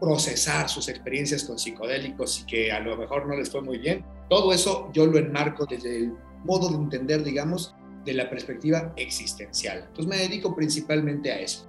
[0.00, 4.02] procesar sus experiencias con psicodélicos y que a lo mejor no les fue muy bien.
[4.30, 6.12] Todo eso yo lo enmarco desde el
[6.44, 7.74] modo de entender, digamos,
[8.08, 9.84] de la perspectiva existencial.
[9.88, 11.68] Entonces me dedico principalmente a eso.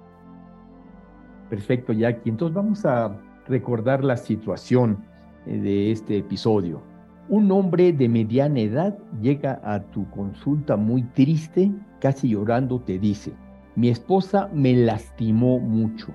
[1.48, 2.30] Perfecto, Jackie.
[2.30, 3.16] Entonces vamos a
[3.46, 5.04] recordar la situación
[5.46, 6.82] eh, de este episodio.
[7.28, 11.70] Un hombre de mediana edad llega a tu consulta muy triste,
[12.00, 13.32] casi llorando, te dice,
[13.76, 16.08] mi esposa me lastimó mucho.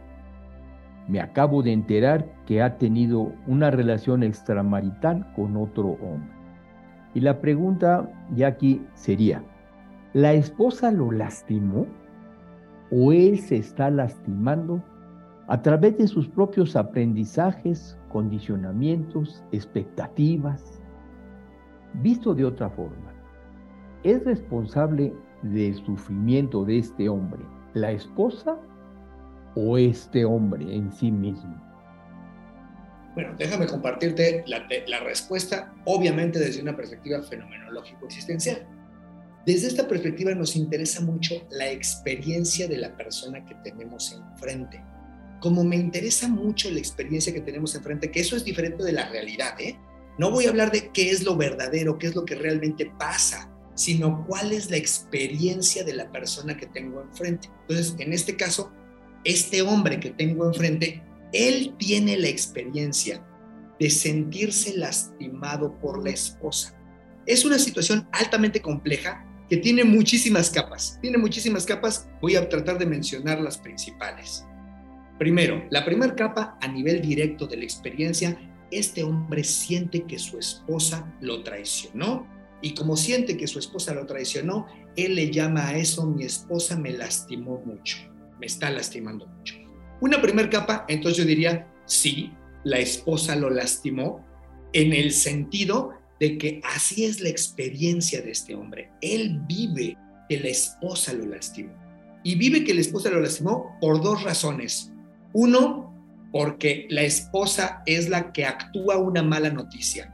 [1.08, 6.34] Me acabo de enterar que ha tenido una relación extramarital con otro hombre.
[7.14, 9.42] Y la pregunta, Jackie, sería,
[10.16, 11.86] ¿la esposa lo lastimó
[12.90, 14.82] o él se está lastimando
[15.48, 20.82] a través de sus propios aprendizajes, condicionamientos, expectativas.
[21.96, 23.14] Visto de otra forma,
[24.04, 25.14] ¿es responsable
[25.44, 27.44] del sufrimiento de este hombre
[27.74, 28.58] la esposa
[29.56, 31.62] o este hombre en sí mismo?
[33.16, 38.66] Bueno, déjame compartirte la, la respuesta, obviamente desde una perspectiva fenomenológico-existencial.
[39.46, 44.82] Desde esta perspectiva nos interesa mucho la experiencia de la persona que tenemos enfrente
[45.46, 49.10] como me interesa mucho la experiencia que tenemos enfrente, que eso es diferente de la
[49.10, 49.78] realidad, ¿eh?
[50.18, 53.52] No voy a hablar de qué es lo verdadero, qué es lo que realmente pasa,
[53.76, 57.50] sino cuál es la experiencia de la persona que tengo enfrente.
[57.62, 58.72] Entonces, en este caso,
[59.24, 63.24] este hombre que tengo enfrente, él tiene la experiencia
[63.80, 66.76] de sentirse lastimado por la esposa.
[67.28, 69.24] Es una situación altamente compleja
[69.56, 71.00] que tiene muchísimas capas.
[71.02, 74.46] Tiene muchísimas capas, voy a tratar de mencionar las principales.
[75.18, 78.38] Primero, la primera capa a nivel directo de la experiencia,
[78.70, 82.28] este hombre siente que su esposa lo traicionó
[82.62, 86.78] y como siente que su esposa lo traicionó, él le llama a eso mi esposa
[86.78, 87.98] me lastimó mucho,
[88.38, 89.56] me está lastimando mucho.
[90.02, 92.34] Una primera capa, entonces yo diría, sí,
[92.66, 94.22] la esposa lo lastimó
[94.74, 98.92] en el sentido de que así es la experiencia de este hombre.
[99.02, 99.98] Él vive
[100.30, 101.74] que la esposa lo lastimó.
[102.24, 104.92] Y vive que la esposa lo lastimó por dos razones.
[105.34, 105.94] Uno,
[106.32, 110.12] porque la esposa es la que actúa una mala noticia,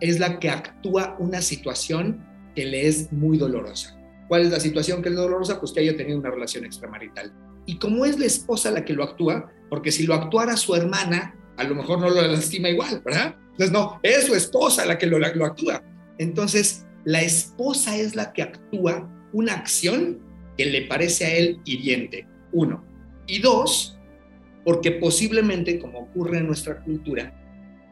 [0.00, 2.24] es la que actúa una situación
[2.54, 3.96] que le es muy dolorosa.
[4.28, 5.60] ¿Cuál es la situación que es dolorosa?
[5.60, 7.32] Pues que haya tenido una relación extramarital.
[7.64, 11.34] Y como es la esposa la que lo actúa, porque si lo actuara su hermana,
[11.56, 13.36] a lo mejor no lo lastima igual, ¿verdad?
[13.58, 15.82] Entonces, no, es su esposa la que lo, actúa.
[16.18, 20.20] Entonces, la esposa es la que actúa una acción
[20.58, 22.84] que le parece a él hiriente, uno.
[23.26, 23.98] Y dos,
[24.62, 27.32] porque posiblemente, como ocurre en nuestra cultura,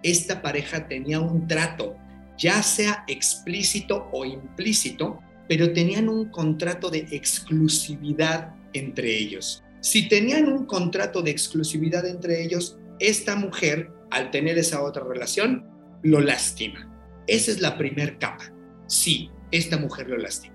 [0.03, 1.97] esta pareja tenía un trato,
[2.37, 9.63] ya sea explícito o implícito, pero tenían un contrato de exclusividad entre ellos.
[9.81, 15.67] Si tenían un contrato de exclusividad entre ellos, esta mujer, al tener esa otra relación,
[16.03, 16.91] lo lastima.
[17.27, 18.53] Esa es la primer capa.
[18.87, 20.55] Sí, esta mujer lo lastima.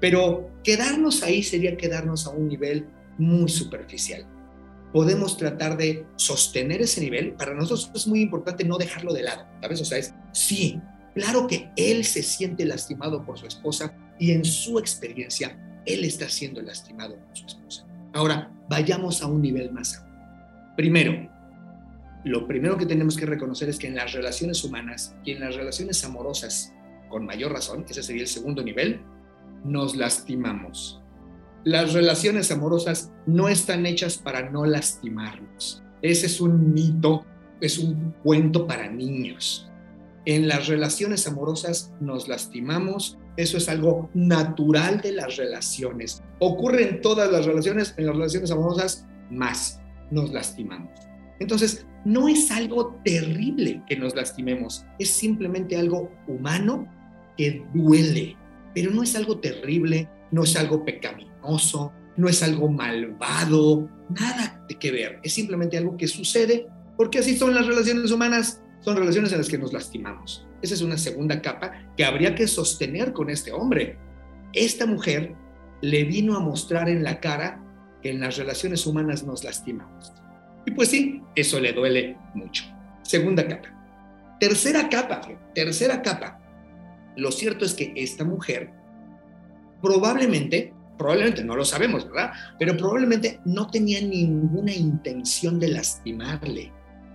[0.00, 2.86] Pero quedarnos ahí sería quedarnos a un nivel
[3.18, 4.26] muy superficial
[4.96, 7.34] podemos tratar de sostener ese nivel.
[7.34, 9.80] Para nosotros es muy importante no dejarlo de lado, ¿sabes?
[9.82, 10.80] O sea, es, sí,
[11.14, 16.30] claro que él se siente lastimado por su esposa y en su experiencia, él está
[16.30, 17.86] siendo lastimado por su esposa.
[18.14, 20.10] Ahora, vayamos a un nivel más alto.
[20.76, 21.30] Primero,
[22.26, 25.54] lo primero que tenemos que reconocer es que en las relaciones humanas y en las
[25.54, 26.74] relaciones amorosas,
[27.08, 29.00] con mayor razón, ese sería el segundo nivel,
[29.64, 31.02] nos lastimamos
[31.66, 35.82] las relaciones amorosas no están hechas para no lastimarnos.
[36.00, 37.26] Ese es un mito,
[37.60, 39.68] es un cuento para niños.
[40.26, 46.22] En las relaciones amorosas nos lastimamos, eso es algo natural de las relaciones.
[46.38, 49.80] Ocurre en todas las relaciones, en las relaciones amorosas más
[50.12, 50.92] nos lastimamos.
[51.38, 56.88] Entonces, no es algo terrible que nos lastimemos, es simplemente algo humano
[57.36, 58.36] que duele,
[58.74, 64.76] pero no es algo terrible, no es algo pecaminoso, no es algo malvado, nada de
[64.76, 66.66] que ver, es simplemente algo que sucede
[66.96, 70.46] porque así son las relaciones humanas, son relaciones en las que nos lastimamos.
[70.62, 73.98] Esa es una segunda capa que habría que sostener con este hombre.
[74.52, 75.34] Esta mujer
[75.82, 77.62] le vino a mostrar en la cara
[78.02, 80.12] que en las relaciones humanas nos lastimamos.
[80.66, 82.64] Y pues sí, eso le duele mucho.
[83.02, 83.72] Segunda capa.
[84.40, 85.22] Tercera capa,
[85.54, 86.40] tercera capa.
[87.16, 88.70] Lo cierto es que esta mujer
[89.80, 92.32] probablemente, probablemente no lo sabemos, ¿verdad?
[92.58, 96.72] Pero probablemente no tenía ninguna intención de lastimarle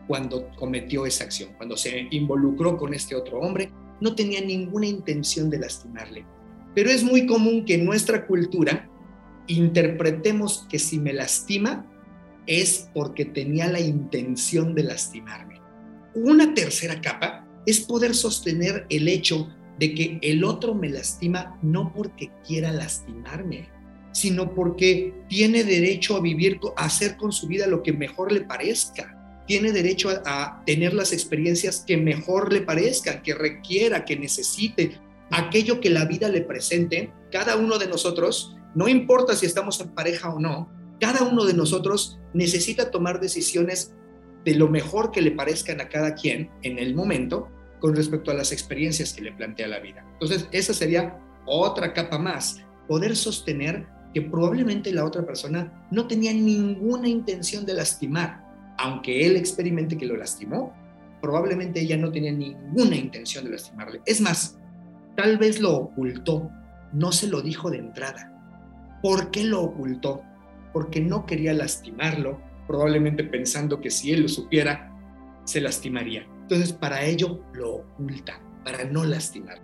[0.07, 5.49] cuando cometió esa acción, cuando se involucró con este otro hombre, no tenía ninguna intención
[5.49, 6.25] de lastimarle.
[6.73, 8.89] Pero es muy común que en nuestra cultura
[9.47, 11.85] interpretemos que si me lastima
[12.59, 15.61] es porque tenía la intención de lastimarme.
[16.13, 19.47] Una tercera capa es poder sostener el hecho
[19.79, 23.69] de que el otro me lastima no porque quiera lastimarme,
[24.11, 28.41] sino porque tiene derecho a vivir, a hacer con su vida lo que mejor le
[28.41, 29.17] parezca.
[29.47, 34.99] Tiene derecho a, tener las experiencias que mejor le parezcan, que requiera, que necesite,
[35.29, 37.13] aquello que la vida le presente.
[37.31, 40.69] Cada uno de nosotros, no importa si estamos en pareja o no,
[41.01, 43.95] cada uno de nosotros necesita tomar decisiones
[44.45, 47.49] de lo mejor que le parezcan a cada quien en el momento
[47.79, 50.05] con respecto a las experiencias que le plantea la vida.
[50.13, 56.33] Entonces, esa sería otra capa más, poder sostener que probablemente la otra persona no tenía
[56.33, 58.45] ninguna intención de lastimar,
[58.77, 60.71] aunque él experimente que lo lastimó,
[61.19, 64.01] probablemente ella no tenía ninguna intención de lastimarle.
[64.05, 64.59] Es más,
[65.15, 66.51] tal vez lo ocultó,
[66.93, 68.99] no se lo dijo de entrada.
[69.01, 70.23] ¿Por qué lo ocultó?
[70.73, 74.91] Porque no quería lastimarlo, probablemente pensando que si él lo supiera,
[75.45, 76.27] se lastimaría.
[76.41, 79.61] Entonces, para ello lo oculta, para no lastimar.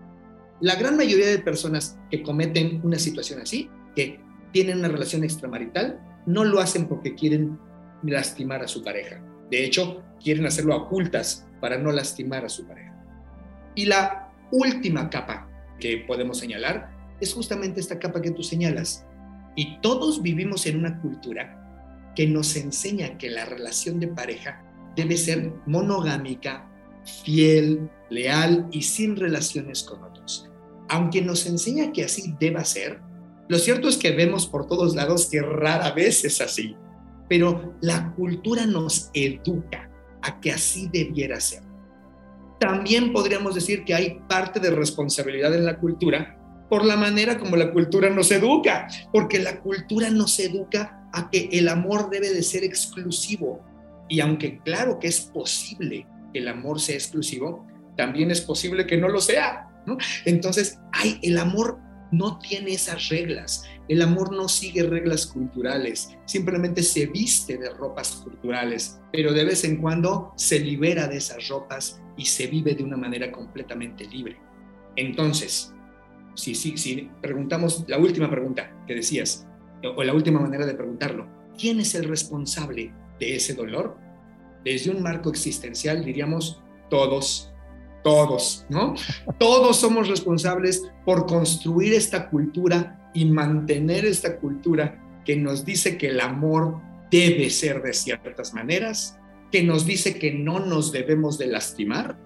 [0.60, 4.20] La gran mayoría de personas que cometen una situación así, que
[4.52, 7.58] tienen una relación extramarital, no lo hacen porque quieren
[8.04, 9.22] lastimar a su pareja.
[9.50, 12.94] De hecho, quieren hacerlo ocultas para no lastimar a su pareja.
[13.76, 15.50] Y la última capa
[15.80, 16.90] que podemos señalar
[17.20, 19.06] es justamente esta capa que tú señalas.
[19.58, 24.64] Y todos vivimos en una cultura que nos enseña que la relación de pareja
[24.96, 26.70] debe ser monogámica,
[27.24, 30.48] fiel, leal y sin relaciones con otros.
[30.90, 33.02] Aunque nos enseña que así deba ser,
[33.48, 36.76] lo cierto es que vemos por todos lados que rara vez es así,
[37.28, 39.90] pero la cultura nos educa
[40.22, 41.64] a que así debiera ser.
[42.60, 46.37] También podríamos decir que hay parte de responsabilidad en la cultura
[46.70, 51.50] por la manera como la cultura nos educa, porque la cultura nos educa a que
[51.52, 53.64] el amor debe de ser exclusivo.
[54.10, 57.66] Y aunque claro que es posible el amor sea exclusivo,
[57.96, 59.70] también es posible que no lo sea.
[60.26, 61.80] Entonces, hay, el amor
[62.12, 63.64] no tiene esas reglas.
[63.88, 69.64] El amor no sigue reglas culturales, simplemente se viste de ropas culturales, pero de vez
[69.64, 74.38] en cuando se libera de esas ropas y se vive de una manera completamente libre.
[74.98, 75.74] Entonces,
[76.38, 79.46] si, si, si preguntamos la última pregunta que decías,
[79.84, 81.28] o la última manera de preguntarlo,
[81.60, 84.08] ¿quién es el responsable de ese dolor?
[84.64, 87.52] desde un marco existencial diríamos todos,
[88.04, 88.96] todos, ¿no?
[89.38, 96.08] Todos somos responsables por construir esta cultura y mantener esta cultura que nos dice que
[96.08, 99.18] el amor debe ser de ciertas maneras,
[99.52, 102.18] que nos dice que no nos debemos de lastimar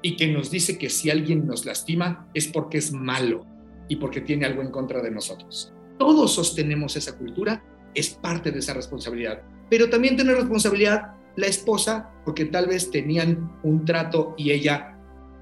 [0.00, 3.44] y que nos dice que si alguien nos lastima es porque es malo
[3.88, 5.72] y porque tiene algo en contra de nosotros.
[5.98, 7.62] Todos sostenemos esa cultura,
[7.94, 13.50] es parte de esa responsabilidad, pero también tener responsabilidad la esposa porque tal vez tenían
[13.62, 14.98] un trato y ella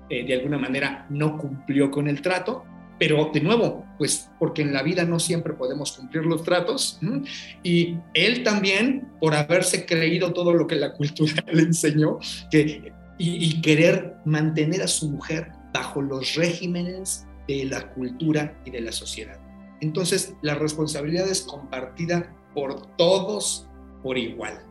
[0.08, 2.64] eh, de alguna manera no cumplió con el trato,
[2.98, 6.98] pero de nuevo, pues porque en la vida no siempre podemos cumplir los tratos
[7.62, 12.18] y él también por haberse creído todo lo que la cultura le enseñó
[13.18, 18.92] y querer mantener a su mujer bajo los regímenes de la cultura y de la
[18.92, 19.38] sociedad.
[19.80, 23.68] Entonces, la responsabilidad es compartida por todos
[24.02, 24.64] por igual.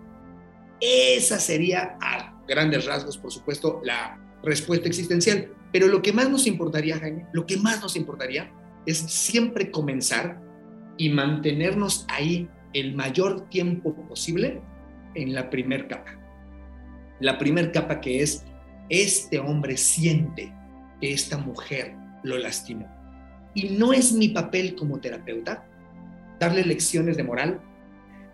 [0.81, 5.51] Esa sería, a grandes rasgos, por supuesto, la respuesta existencial.
[5.71, 8.51] Pero lo que más nos importaría, Jaime, lo que más nos importaría
[8.85, 10.41] es siempre comenzar
[10.97, 14.61] y mantenernos ahí el mayor tiempo posible
[15.15, 16.19] en la primer capa.
[17.19, 18.45] La primer capa que es,
[18.89, 20.53] este hombre siente
[21.01, 21.95] que esta mujer
[22.25, 22.87] lo lastimó.
[23.53, 25.65] Y no es mi papel como terapeuta
[26.39, 27.61] darle lecciones de moral,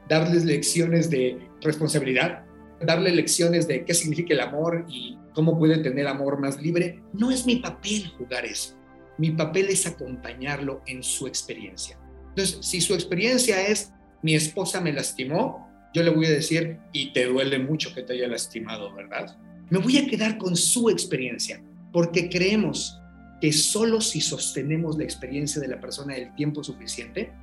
[0.09, 2.43] darles lecciones de responsabilidad,
[2.81, 7.01] darle lecciones de qué significa el amor y cómo puede tener amor más libre.
[7.13, 8.75] No es mi papel jugar eso.
[9.17, 11.97] Mi papel es acompañarlo en su experiencia.
[12.29, 17.11] Entonces, si su experiencia es mi esposa me lastimó, yo le voy a decir, y
[17.11, 19.37] te duele mucho que te haya lastimado, ¿verdad?
[19.69, 21.61] Me voy a quedar con su experiencia,
[21.91, 23.00] porque creemos
[23.41, 27.33] que solo si sostenemos la experiencia de la persona el tiempo suficiente,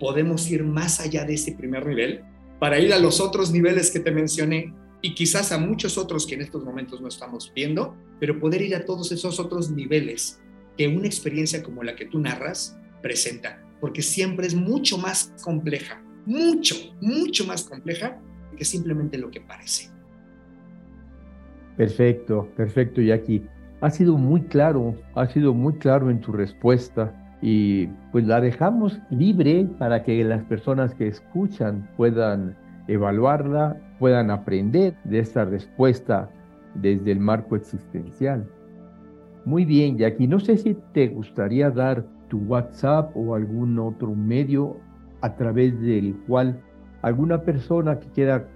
[0.00, 2.24] podemos ir más allá de ese primer nivel
[2.58, 6.34] para ir a los otros niveles que te mencioné y quizás a muchos otros que
[6.34, 10.40] en estos momentos no estamos viendo, pero poder ir a todos esos otros niveles
[10.76, 16.02] que una experiencia como la que tú narras presenta, porque siempre es mucho más compleja,
[16.24, 18.20] mucho, mucho más compleja
[18.56, 19.90] que simplemente lo que parece.
[21.76, 23.46] Perfecto, perfecto, Jackie.
[23.80, 27.12] Ha sido muy claro, ha sido muy claro en tu respuesta
[27.42, 32.56] y pues la dejamos libre para que las personas que escuchan puedan
[32.88, 36.30] evaluarla, puedan aprender de esta respuesta
[36.74, 38.48] desde el marco existencial.
[39.44, 44.78] Muy bien, Jackie, no sé si te gustaría dar tu WhatsApp o algún otro medio
[45.20, 46.60] a través del cual
[47.02, 48.48] alguna persona que quiera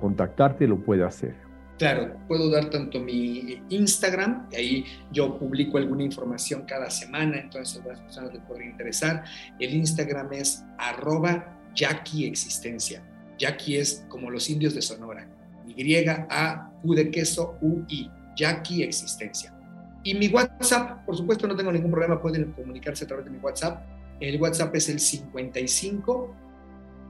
[0.00, 1.47] contactarte lo pueda hacer.
[1.78, 7.86] Claro, puedo dar tanto mi Instagram, ahí yo publico alguna información cada semana, entonces a
[7.86, 9.22] las personas les podría interesar.
[9.60, 13.00] El Instagram es arroba Jackie Existencia.
[13.38, 15.28] Jackie es como los indios de Sonora.
[15.68, 18.10] Y-A-U de queso U-I.
[18.34, 19.54] Jackie Existencia.
[20.02, 23.38] Y mi WhatsApp, por supuesto, no tengo ningún problema, pueden comunicarse a través de mi
[23.38, 23.84] WhatsApp.
[24.18, 26.34] El WhatsApp es el 55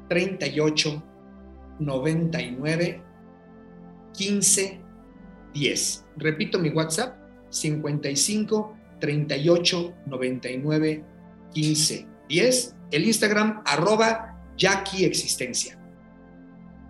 [0.08, 1.02] 38
[1.78, 3.07] 99
[4.18, 4.80] 15
[5.54, 6.06] 10.
[6.16, 7.16] Repito mi WhatsApp,
[7.50, 11.04] 55 38 99
[11.54, 12.76] 15 10.
[12.90, 15.78] El Instagram, arroba Jackie Existencia.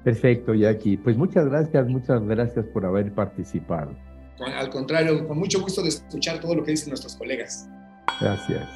[0.04, 0.96] Perfecto, Jackie.
[0.96, 3.94] Pues muchas gracias, muchas gracias por haber participado.
[4.40, 7.68] Al contrario, con mucho gusto de escuchar todo lo que dicen nuestros colegas.
[8.20, 8.66] Gracias.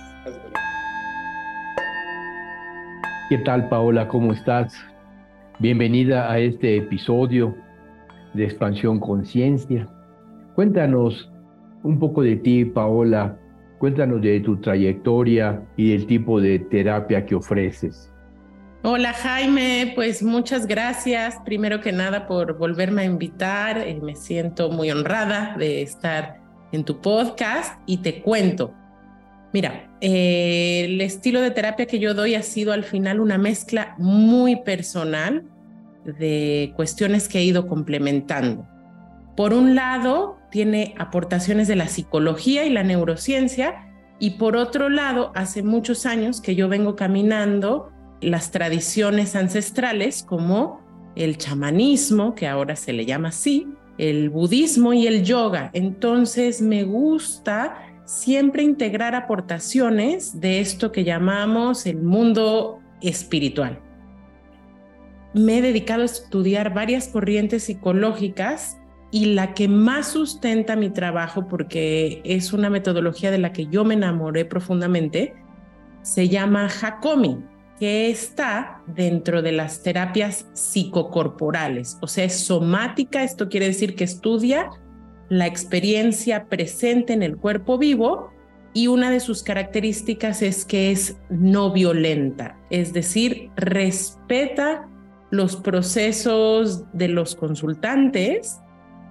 [3.30, 4.09] ¿Qué tal, Paola?
[4.09, 4.74] ¿Cómo estás?
[5.59, 7.57] Bienvenida a este episodio
[8.35, 9.89] de Expansión Conciencia.
[10.55, 11.30] Cuéntanos
[11.83, 13.39] un poco de ti, Paola.
[13.78, 18.12] Cuéntanos de tu trayectoria y del tipo de terapia que ofreces.
[18.85, 23.78] Hola Jaime, pues muchas gracias primero que nada por volverme a invitar.
[23.78, 26.41] Eh, me siento muy honrada de estar
[26.72, 28.74] en tu podcast y te cuento.
[29.53, 33.95] Mira, eh, el estilo de terapia que yo doy ha sido al final una mezcla
[33.99, 35.45] muy personal
[36.05, 38.66] de cuestiones que he ido complementando.
[39.36, 43.88] Por un lado, tiene aportaciones de la psicología y la neurociencia,
[44.18, 47.90] y por otro lado, hace muchos años que yo vengo caminando
[48.20, 50.80] las tradiciones ancestrales como
[51.16, 53.66] el chamanismo, que ahora se le llama así,
[53.98, 55.70] el budismo y el yoga.
[55.72, 63.82] Entonces me gusta siempre integrar aportaciones de esto que llamamos el mundo espiritual.
[65.35, 68.78] Me he dedicado a estudiar varias corrientes psicológicas
[69.11, 73.85] y la que más sustenta mi trabajo, porque es una metodología de la que yo
[73.85, 75.35] me enamoré profundamente,
[76.03, 77.39] se llama Hakomi
[77.83, 84.05] que está dentro de las terapias psicocorporales, o sea, es somática, esto quiere decir que
[84.05, 84.70] estudia
[85.28, 88.30] la experiencia presente en el cuerpo vivo
[88.72, 94.89] y una de sus características es que es no violenta, es decir, respeta
[95.33, 98.61] los procesos de los consultantes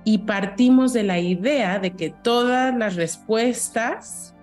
[0.04, 4.36] y partimos de la idea de que todas las respuestas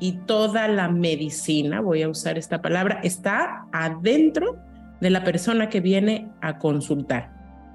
[0.00, 4.58] y toda la medicina, voy a usar esta palabra, está adentro
[5.00, 7.30] de la persona que viene a consultar.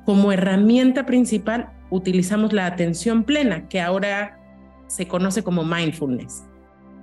[0.06, 4.38] Como herramienta principal utilizamos la atención plena, que ahora
[4.88, 6.44] se conoce como mindfulness,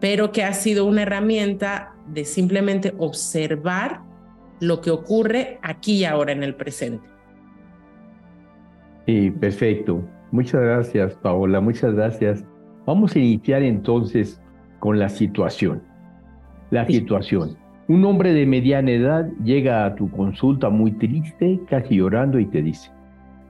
[0.01, 4.03] pero que ha sido una herramienta de simplemente observar
[4.61, 7.07] lo que ocurre aquí y ahora en el presente.
[9.07, 10.03] Sí, perfecto.
[10.33, 11.61] Muchas gracias, Paola.
[11.61, 12.45] Muchas gracias.
[12.87, 14.41] Vamos a iniciar entonces
[14.81, 15.83] con la situación.
[16.71, 17.57] La situación.
[17.89, 22.61] Un hombre de mediana edad llega a tu consulta muy triste, casi llorando, y te
[22.63, 22.91] dice,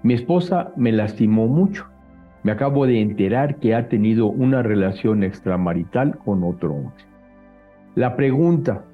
[0.03, 1.87] mi esposa me lastimó mucho.
[2.43, 7.05] Me acabo de enterar que ha tenido una relación extramarital con otro hombre.
[7.95, 8.85] La pregunta,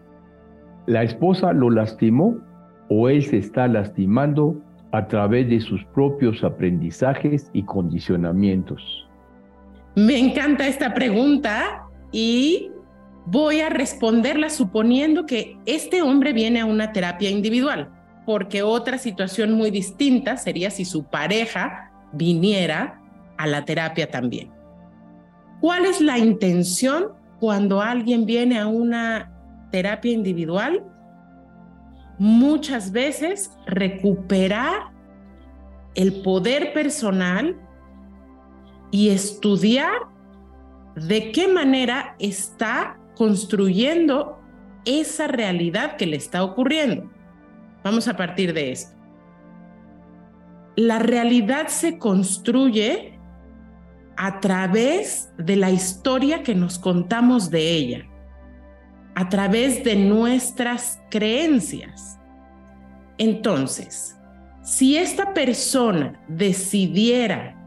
[0.87, 2.37] ¿la esposa lo lastimó
[2.89, 4.57] o él se está lastimando
[4.93, 9.09] a través de sus propios aprendizajes y condicionamientos?
[9.95, 12.71] Me encanta esta pregunta y
[13.27, 17.91] voy a responderla suponiendo que este hombre viene a una terapia individual,
[18.27, 23.01] porque otra situación muy distinta sería si su pareja viniera
[23.39, 24.51] a la terapia también.
[25.61, 29.32] ¿Cuál es la intención cuando alguien viene a una
[29.73, 30.85] terapia individual?
[32.23, 34.93] muchas veces recuperar
[35.97, 37.61] el poder personal
[38.93, 39.91] y estudiar
[40.95, 44.39] de qué manera está construyendo
[44.85, 47.11] esa realidad que le está ocurriendo.
[47.83, 48.97] Vamos a partir de esto.
[50.77, 53.19] La realidad se construye
[54.17, 58.07] a través de la historia que nos contamos de ella,
[59.15, 62.19] a través de nuestras creencias.
[63.19, 64.17] Entonces,
[64.63, 67.59] si esta persona decidiera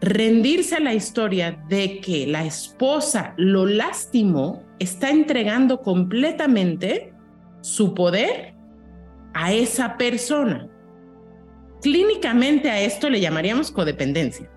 [0.00, 7.14] rendirse a la historia de que la esposa lo lastimó, está entregando completamente
[7.60, 8.54] su poder
[9.34, 10.68] a esa persona.
[11.80, 14.51] Clínicamente a esto le llamaríamos codependencia.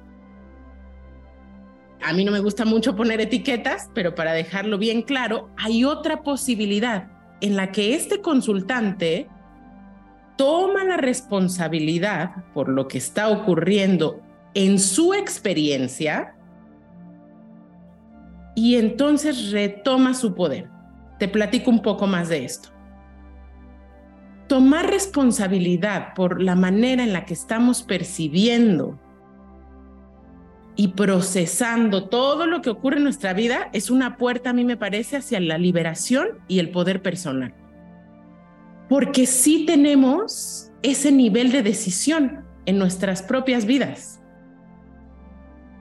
[2.05, 6.21] A mí no me gusta mucho poner etiquetas, pero para dejarlo bien claro, hay otra
[6.21, 7.07] posibilidad
[7.41, 9.27] en la que este consultante
[10.37, 14.21] toma la responsabilidad por lo que está ocurriendo
[14.53, 16.35] en su experiencia
[18.53, 20.69] y entonces retoma su poder.
[21.17, 22.69] Te platico un poco más de esto.
[24.47, 28.99] Tomar responsabilidad por la manera en la que estamos percibiendo
[30.75, 34.77] y procesando todo lo que ocurre en nuestra vida es una puerta, a mí me
[34.77, 37.53] parece, hacia la liberación y el poder personal.
[38.89, 44.21] Porque sí tenemos ese nivel de decisión en nuestras propias vidas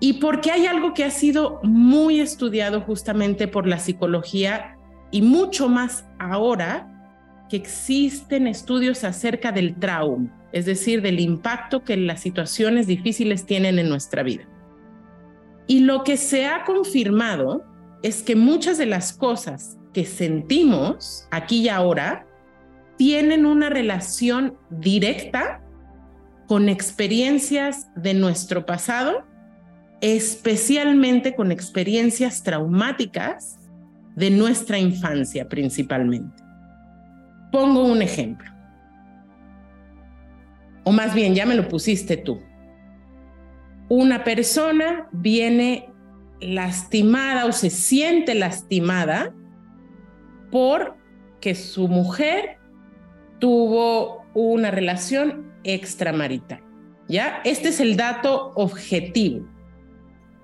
[0.00, 4.76] y porque hay algo que ha sido muy estudiado justamente por la psicología
[5.10, 6.90] y mucho más ahora
[7.48, 13.78] que existen estudios acerca del trauma, es decir, del impacto que las situaciones difíciles tienen
[13.78, 14.44] en nuestra vida.
[15.66, 17.64] Y lo que se ha confirmado
[18.02, 22.26] es que muchas de las cosas que sentimos aquí y ahora
[22.96, 25.62] tienen una relación directa
[26.46, 29.24] con experiencias de nuestro pasado
[30.04, 33.58] especialmente con experiencias traumáticas
[34.14, 36.42] de nuestra infancia principalmente.
[37.50, 38.52] Pongo un ejemplo.
[40.84, 42.38] O más bien, ya me lo pusiste tú.
[43.94, 45.88] Una persona viene
[46.40, 49.32] lastimada o se siente lastimada
[50.50, 52.58] porque su mujer
[53.38, 56.60] tuvo una relación extramarital.
[57.08, 57.40] ¿Ya?
[57.44, 59.46] Este es el dato objetivo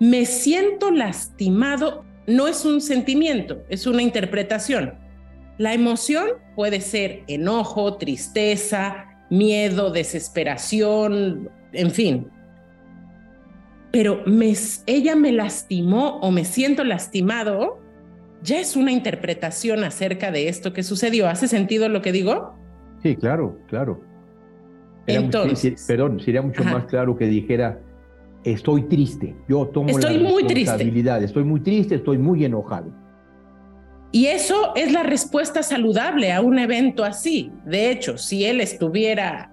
[0.00, 4.94] me siento lastimado no es un sentimiento, es una interpretación.
[5.58, 6.26] La emoción
[6.56, 12.30] puede ser enojo, tristeza, miedo, desesperación, en fin.
[13.92, 14.22] Pero
[14.86, 17.80] ella me lastimó o me siento lastimado,
[18.42, 21.28] ya es una interpretación acerca de esto que sucedió.
[21.28, 22.54] ¿Hace sentido lo que digo?
[23.02, 24.00] Sí, claro, claro.
[25.06, 27.80] Entonces, perdón, sería mucho más claro que dijera,
[28.44, 29.34] estoy triste.
[29.48, 31.16] Yo tomo estoy la muy responsabilidad.
[31.16, 31.26] Triste.
[31.26, 32.92] Estoy muy triste, estoy muy enojado.
[34.12, 37.52] Y eso es la respuesta saludable a un evento así.
[37.64, 39.52] De hecho, si él estuviera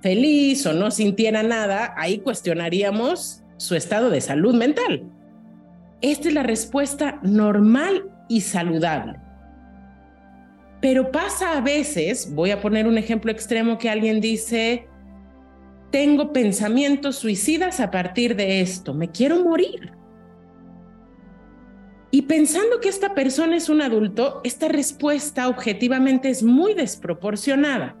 [0.00, 5.04] feliz o no sintiera nada, ahí cuestionaríamos su estado de salud mental.
[6.00, 9.20] Esta es la respuesta normal y saludable.
[10.80, 14.88] Pero pasa a veces, voy a poner un ejemplo extremo que alguien dice,
[15.92, 19.92] tengo pensamientos suicidas a partir de esto, me quiero morir.
[22.10, 27.96] Y pensando que esta persona es un adulto, esta respuesta objetivamente es muy desproporcionada.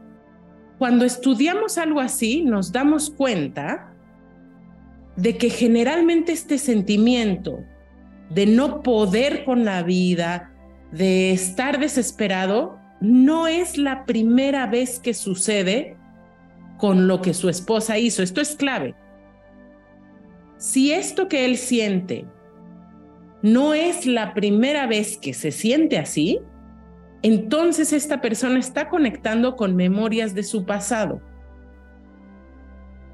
[0.76, 3.91] Cuando estudiamos algo así, nos damos cuenta
[5.16, 7.64] de que generalmente este sentimiento
[8.30, 10.52] de no poder con la vida,
[10.90, 15.96] de estar desesperado, no es la primera vez que sucede
[16.78, 18.22] con lo que su esposa hizo.
[18.22, 18.94] Esto es clave.
[20.56, 22.24] Si esto que él siente
[23.42, 26.40] no es la primera vez que se siente así,
[27.22, 31.20] entonces esta persona está conectando con memorias de su pasado.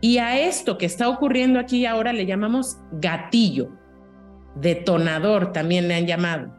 [0.00, 3.70] Y a esto que está ocurriendo aquí ahora le llamamos gatillo,
[4.54, 6.54] detonador también le han llamado.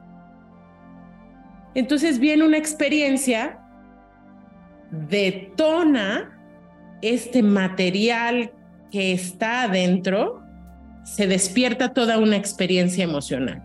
[1.74, 3.60] Entonces viene una experiencia,
[4.92, 6.38] detona
[7.02, 8.52] este material
[8.92, 10.44] que está adentro,
[11.04, 13.64] se despierta toda una experiencia emocional.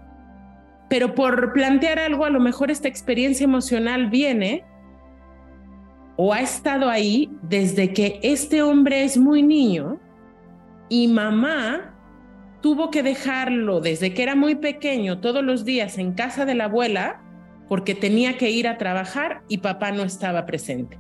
[0.89, 4.65] Pero por plantear algo, a lo mejor esta experiencia emocional viene
[6.17, 9.99] o ha estado ahí desde que este hombre es muy niño
[10.89, 11.95] y mamá
[12.61, 16.65] tuvo que dejarlo desde que era muy pequeño todos los días en casa de la
[16.65, 17.21] abuela
[17.69, 20.99] porque tenía que ir a trabajar y papá no estaba presente.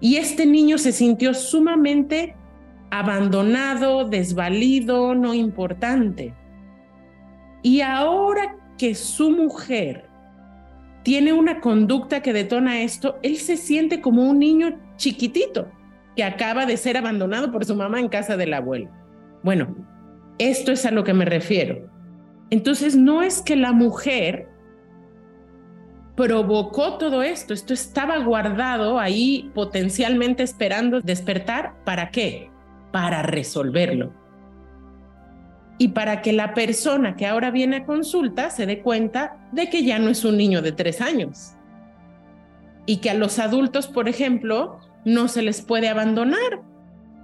[0.00, 2.34] Y este niño se sintió sumamente
[2.90, 6.34] abandonado, desvalido, no importante.
[7.62, 10.09] Y ahora que su mujer
[11.02, 15.70] tiene una conducta que detona esto, él se siente como un niño chiquitito
[16.16, 18.90] que acaba de ser abandonado por su mamá en casa del abuelo.
[19.42, 19.74] Bueno,
[20.38, 21.88] esto es a lo que me refiero.
[22.50, 24.48] Entonces, no es que la mujer
[26.16, 32.50] provocó todo esto, esto estaba guardado ahí potencialmente esperando despertar, ¿para qué?
[32.92, 34.12] Para resolverlo.
[35.80, 39.82] Y para que la persona que ahora viene a consulta se dé cuenta de que
[39.82, 41.52] ya no es un niño de tres años.
[42.84, 46.60] Y que a los adultos, por ejemplo, no se les puede abandonar.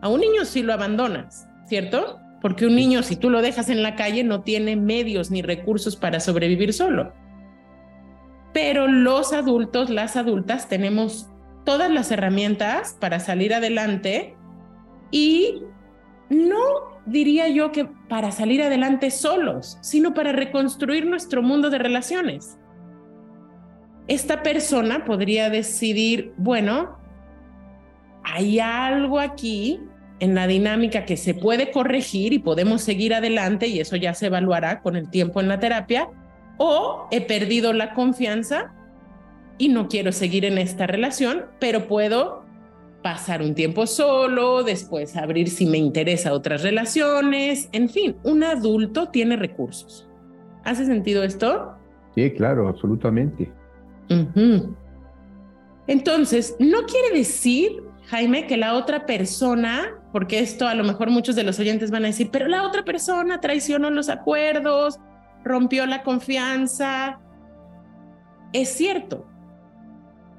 [0.01, 2.19] A un niño sí lo abandonas, ¿cierto?
[2.41, 5.95] Porque un niño, si tú lo dejas en la calle, no tiene medios ni recursos
[5.95, 7.13] para sobrevivir solo.
[8.55, 11.29] Pero los adultos, las adultas, tenemos
[11.67, 14.35] todas las herramientas para salir adelante
[15.11, 15.63] y
[16.29, 16.59] no
[17.07, 22.59] diría yo que para salir adelante solos, sino para reconstruir nuestro mundo de relaciones.
[24.09, 26.99] Esta persona podría decidir, bueno,
[28.23, 29.81] hay algo aquí
[30.19, 34.27] en la dinámica que se puede corregir y podemos seguir adelante y eso ya se
[34.27, 36.09] evaluará con el tiempo en la terapia,
[36.59, 38.73] o he perdido la confianza
[39.59, 42.46] y no quiero seguir en esta relación, pero puedo
[43.07, 49.11] pasar un tiempo solo, después abrir si me interesa otras relaciones, en fin, un adulto
[49.11, 50.09] tiene recursos.
[50.65, 51.77] ¿Hace sentido esto?
[52.17, 53.49] Sí, claro, absolutamente.
[55.87, 61.37] Entonces, no quiere decir Jaime, que la otra persona, porque esto a lo mejor muchos
[61.37, 64.99] de los oyentes van a decir, pero la otra persona traicionó los acuerdos,
[65.45, 67.21] rompió la confianza.
[68.53, 69.29] Es cierto,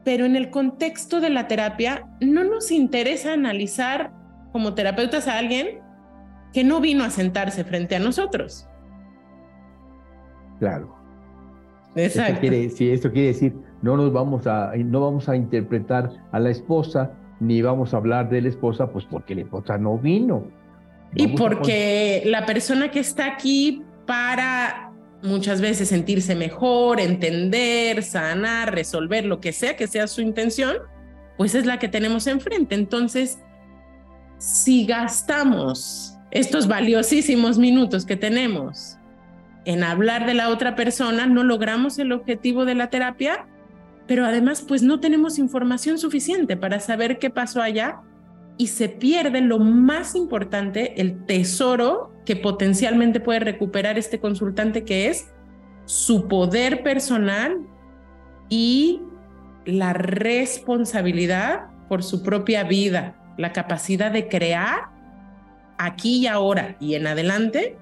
[0.08, 4.14] pero en el contexto de la terapia no nos interesa analizar
[4.54, 5.82] como terapeutas a alguien
[6.54, 8.70] que no vino a sentarse frente a nosotros.
[10.60, 10.96] Claro.
[11.94, 12.32] Exacto.
[12.32, 16.40] Esto quiere, si esto quiere decir, no nos vamos a, no vamos a interpretar a
[16.40, 20.46] la esposa ni vamos a hablar de la esposa, pues porque la esposa no vino.
[21.16, 24.87] y porque la persona que está aquí para
[25.22, 30.78] muchas veces sentirse mejor, entender, sanar, resolver, lo que sea que sea su intención,
[31.38, 32.76] pues es la que tenemos enfrente.
[32.76, 33.40] Entonces,
[34.38, 38.98] si gastamos estos valiosísimos minutos que tenemos
[39.66, 43.48] en hablar de la otra persona, no logramos el objetivo de la terapia
[44.08, 48.02] pero además pues no tenemos información suficiente para saber qué pasó allá
[48.58, 55.08] y se pierde lo más importante, el tesoro que potencialmente puede recuperar este consultante, que
[55.08, 55.32] es
[55.86, 57.58] su poder personal
[58.50, 59.02] y
[59.66, 64.90] la responsabilidad por su propia vida, la capacidad de crear
[65.78, 67.78] aquí y ahora y en adelante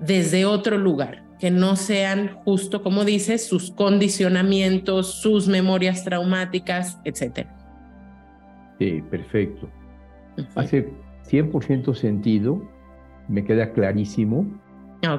[0.00, 7.46] desde otro lugar que no sean justo como dices, sus condicionamientos, sus memorias traumáticas, etc.
[8.80, 9.70] Sí, perfecto.
[10.56, 10.88] Hace
[11.30, 12.75] 100% sentido,
[13.28, 14.46] me queda clarísimo.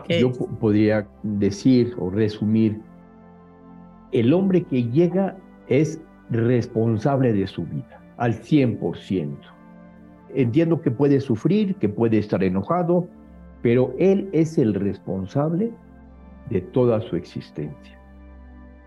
[0.10, 2.82] Yo podría decir o resumir,
[4.12, 5.38] el hombre que llega
[5.68, 9.38] es responsable de su vida, al 100%.
[10.36, 13.08] Entiendo que puede sufrir, que puede estar enojado,
[13.62, 15.72] pero él es el responsable
[16.50, 17.98] de toda su existencia.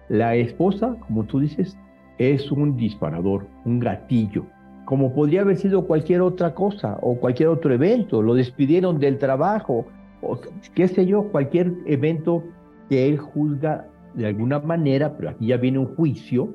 [0.09, 1.79] La esposa, como tú dices,
[2.19, 4.45] es un disparador, un gatillo,
[4.91, 8.23] como podría haber sido cualquier otra cosa o cualquier otro evento.
[8.23, 9.87] Lo despidieron del trabajo
[10.21, 10.41] o
[10.75, 12.43] qué sé yo, cualquier evento
[12.89, 16.53] que él juzga de alguna manera, pero aquí ya viene un juicio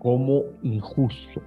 [0.00, 1.40] como injusto.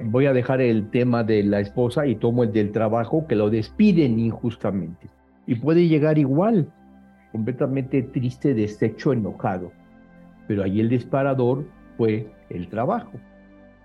[0.00, 3.48] Voy a dejar el tema de la esposa y tomo el del trabajo, que lo
[3.48, 5.08] despiden injustamente.
[5.46, 6.70] Y puede llegar igual
[7.32, 9.72] completamente triste, deshecho, enojado.
[10.46, 11.64] Pero ahí el disparador
[11.96, 13.12] fue el trabajo.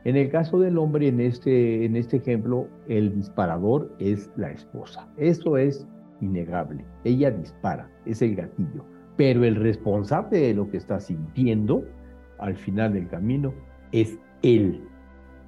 [0.03, 5.07] En el caso del hombre, en este, en este ejemplo, el disparador es la esposa.
[5.17, 5.87] Eso es
[6.21, 6.85] innegable.
[7.03, 8.85] Ella dispara, es el gatillo.
[9.17, 11.85] Pero el responsable de lo que está sintiendo
[12.39, 13.53] al final del camino
[13.91, 14.81] es él.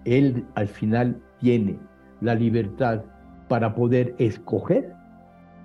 [0.06, 1.80] Él al final tiene
[2.22, 3.04] la libertad
[3.48, 4.94] para poder escoger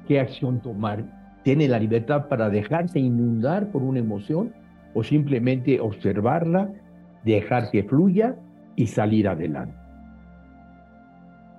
[0.06, 1.04] qué acción tomar
[1.48, 4.52] tiene la libertad para dejarse inundar por una emoción
[4.92, 6.70] o simplemente observarla,
[7.24, 8.36] dejar que fluya
[8.78, 9.76] y salir adelante.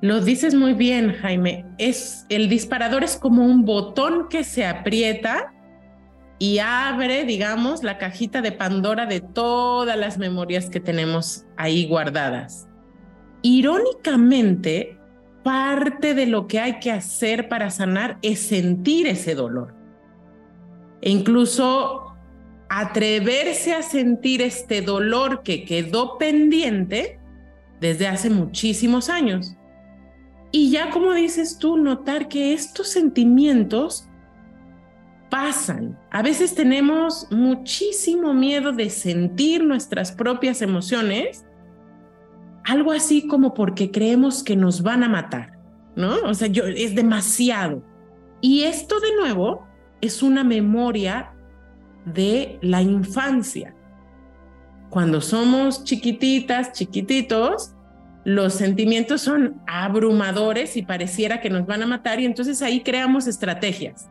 [0.02, 1.66] Lo dices muy bien, Jaime.
[1.78, 5.54] Es el disparador es como un botón que se aprieta
[6.40, 12.66] y abre, digamos, la cajita de Pandora de todas las memorias que tenemos ahí guardadas.
[13.42, 14.98] irónicamente,
[15.44, 19.74] parte de lo que hay que hacer para sanar es sentir ese dolor.
[21.02, 22.09] E incluso
[22.70, 27.20] atreverse a sentir este dolor que quedó pendiente
[27.82, 29.56] desde hace muchísimos años.
[30.52, 34.08] Y ya como dices tú, notar que estos sentimientos
[35.30, 35.98] pasan.
[36.12, 41.46] A veces tenemos muchísimo miedo de sentir nuestras propias emociones,
[42.64, 45.58] algo así como porque creemos que nos van a matar,
[45.96, 46.16] ¿no?
[46.26, 47.84] O sea, yo, es demasiado.
[48.42, 49.68] Y esto de nuevo
[50.02, 51.34] es una memoria
[52.14, 53.76] de la infancia.
[54.90, 57.74] Cuando somos chiquititas, chiquititos,
[58.26, 63.28] los sentimientos son abrumadores y pareciera que nos van a matar y entonces ahí creamos
[63.28, 64.10] estrategias.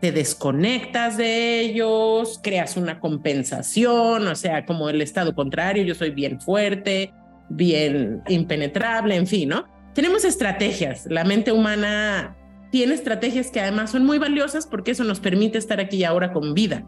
[0.00, 6.10] Te desconectas de ellos, creas una compensación, o sea, como el estado contrario, yo soy
[6.10, 7.12] bien fuerte,
[7.50, 9.66] bien impenetrable, en fin, ¿no?
[9.94, 11.06] Tenemos estrategias.
[11.06, 12.36] La mente humana
[12.70, 16.32] tiene estrategias que además son muy valiosas porque eso nos permite estar aquí y ahora
[16.32, 16.86] con vida.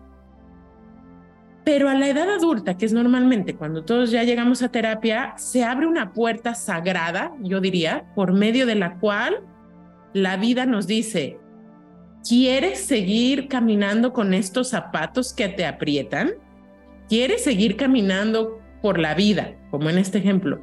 [1.64, 5.62] Pero a la edad adulta, que es normalmente cuando todos ya llegamos a terapia, se
[5.62, 9.44] abre una puerta sagrada, yo diría, por medio de la cual
[10.12, 11.38] la vida nos dice,
[12.28, 16.30] ¿quieres seguir caminando con estos zapatos que te aprietan?
[17.08, 20.60] ¿Quieres seguir caminando por la vida, como en este ejemplo?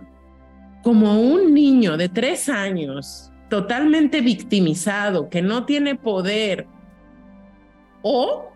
[0.83, 6.67] Como un niño de tres años, totalmente victimizado, que no tiene poder,
[8.01, 8.48] o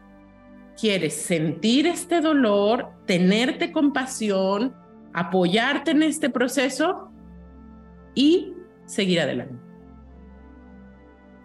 [0.79, 4.73] quieres sentir este dolor, tenerte compasión,
[5.13, 7.11] apoyarte en este proceso
[8.15, 8.53] y
[8.85, 9.55] seguir adelante.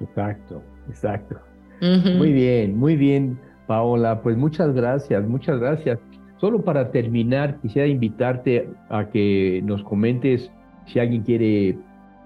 [0.00, 1.40] Exacto, exacto.
[1.80, 4.20] Muy bien, muy bien, Paola.
[4.22, 5.98] Pues muchas gracias, muchas gracias.
[6.38, 10.50] Solo para terminar, quisiera invitarte a que nos comentes
[10.86, 11.78] si alguien quiere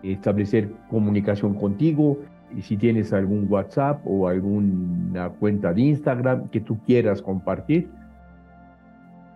[0.02, 2.18] establecer comunicación contigo,
[2.56, 7.88] y si tienes algún WhatsApp o alguna cuenta de Instagram que tú quieras compartir.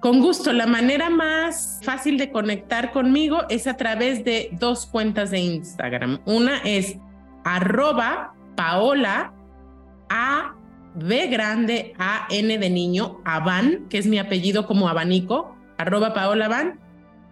[0.01, 5.31] Con gusto, la manera más fácil de conectar conmigo es a través de dos cuentas
[5.31, 6.21] de Instagram.
[6.27, 6.99] Una es
[7.45, 9.33] arroba paola
[10.09, 10.55] a
[10.95, 16.49] B grande A N de niño, Avan, que es mi apellido como abanico, arroba paola
[16.49, 16.79] van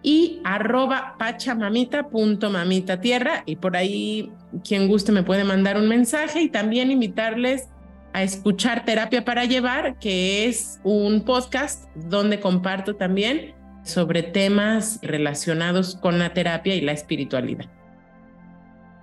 [0.05, 4.31] y arroba pachamamita.mamita tierra y por ahí
[4.63, 7.69] quien guste me puede mandar un mensaje y también invitarles
[8.13, 15.95] a escuchar Terapia para Llevar, que es un podcast donde comparto también sobre temas relacionados
[15.95, 17.65] con la terapia y la espiritualidad.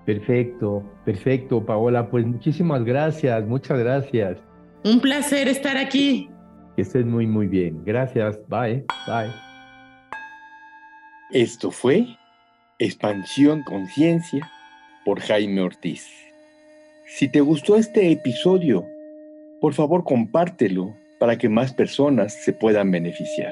[0.06, 2.08] Perfecto, perfecto, Paola.
[2.10, 4.38] Pues muchísimas gracias, muchas gracias.
[4.84, 6.30] Un placer estar aquí.
[6.76, 7.84] Que estés muy, muy bien.
[7.84, 8.38] Gracias.
[8.48, 9.51] Bye, bye.
[11.32, 12.18] Esto fue
[12.78, 14.50] Expansión Conciencia
[15.02, 16.06] por Jaime Ortiz.
[17.06, 18.86] Si te gustó este episodio,
[19.58, 23.50] por favor compártelo para que más personas se puedan beneficiar.